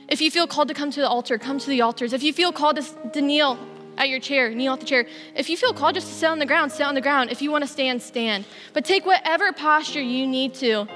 If 0.08 0.20
you 0.20 0.30
feel 0.30 0.46
called 0.46 0.68
to 0.68 0.74
come 0.74 0.90
to 0.90 1.00
the 1.00 1.08
altar, 1.08 1.38
come 1.38 1.58
to 1.58 1.68
the 1.68 1.82
altars. 1.82 2.12
If 2.12 2.22
you 2.22 2.32
feel 2.32 2.52
called 2.52 2.76
to, 2.76 3.10
to 3.10 3.22
kneel 3.22 3.58
at 3.96 4.08
your 4.08 4.18
chair, 4.18 4.50
kneel 4.50 4.72
at 4.72 4.80
the 4.80 4.86
chair. 4.86 5.06
If 5.34 5.48
you 5.48 5.56
feel 5.56 5.72
called 5.72 5.94
just 5.94 6.08
to 6.08 6.14
sit 6.14 6.26
on 6.26 6.38
the 6.38 6.46
ground, 6.46 6.72
sit 6.72 6.86
on 6.86 6.94
the 6.94 7.00
ground. 7.00 7.30
If 7.30 7.42
you 7.42 7.50
want 7.50 7.62
to 7.62 7.68
stand, 7.68 8.02
stand. 8.02 8.44
But 8.72 8.84
take 8.84 9.06
whatever 9.06 9.52
posture 9.52 10.00
you 10.00 10.26
need 10.26 10.54
to 10.54 10.88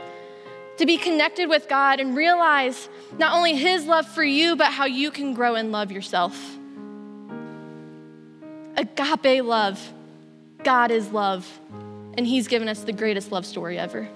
to 0.78 0.86
be 0.86 0.96
connected 0.96 1.48
with 1.48 1.68
God 1.68 2.00
and 2.00 2.16
realize 2.16 2.88
not 3.18 3.34
only 3.36 3.54
His 3.54 3.86
love 3.86 4.06
for 4.08 4.24
you, 4.24 4.56
but 4.56 4.72
how 4.72 4.86
you 4.86 5.10
can 5.10 5.34
grow 5.34 5.54
and 5.54 5.70
love 5.70 5.92
yourself. 5.92 6.36
Agape 8.76 9.44
love. 9.44 9.92
God 10.64 10.90
is 10.90 11.10
love, 11.12 11.46
and 12.16 12.26
He's 12.26 12.48
given 12.48 12.68
us 12.68 12.80
the 12.80 12.92
greatest 12.92 13.30
love 13.30 13.46
story 13.46 13.78
ever. 13.78 14.08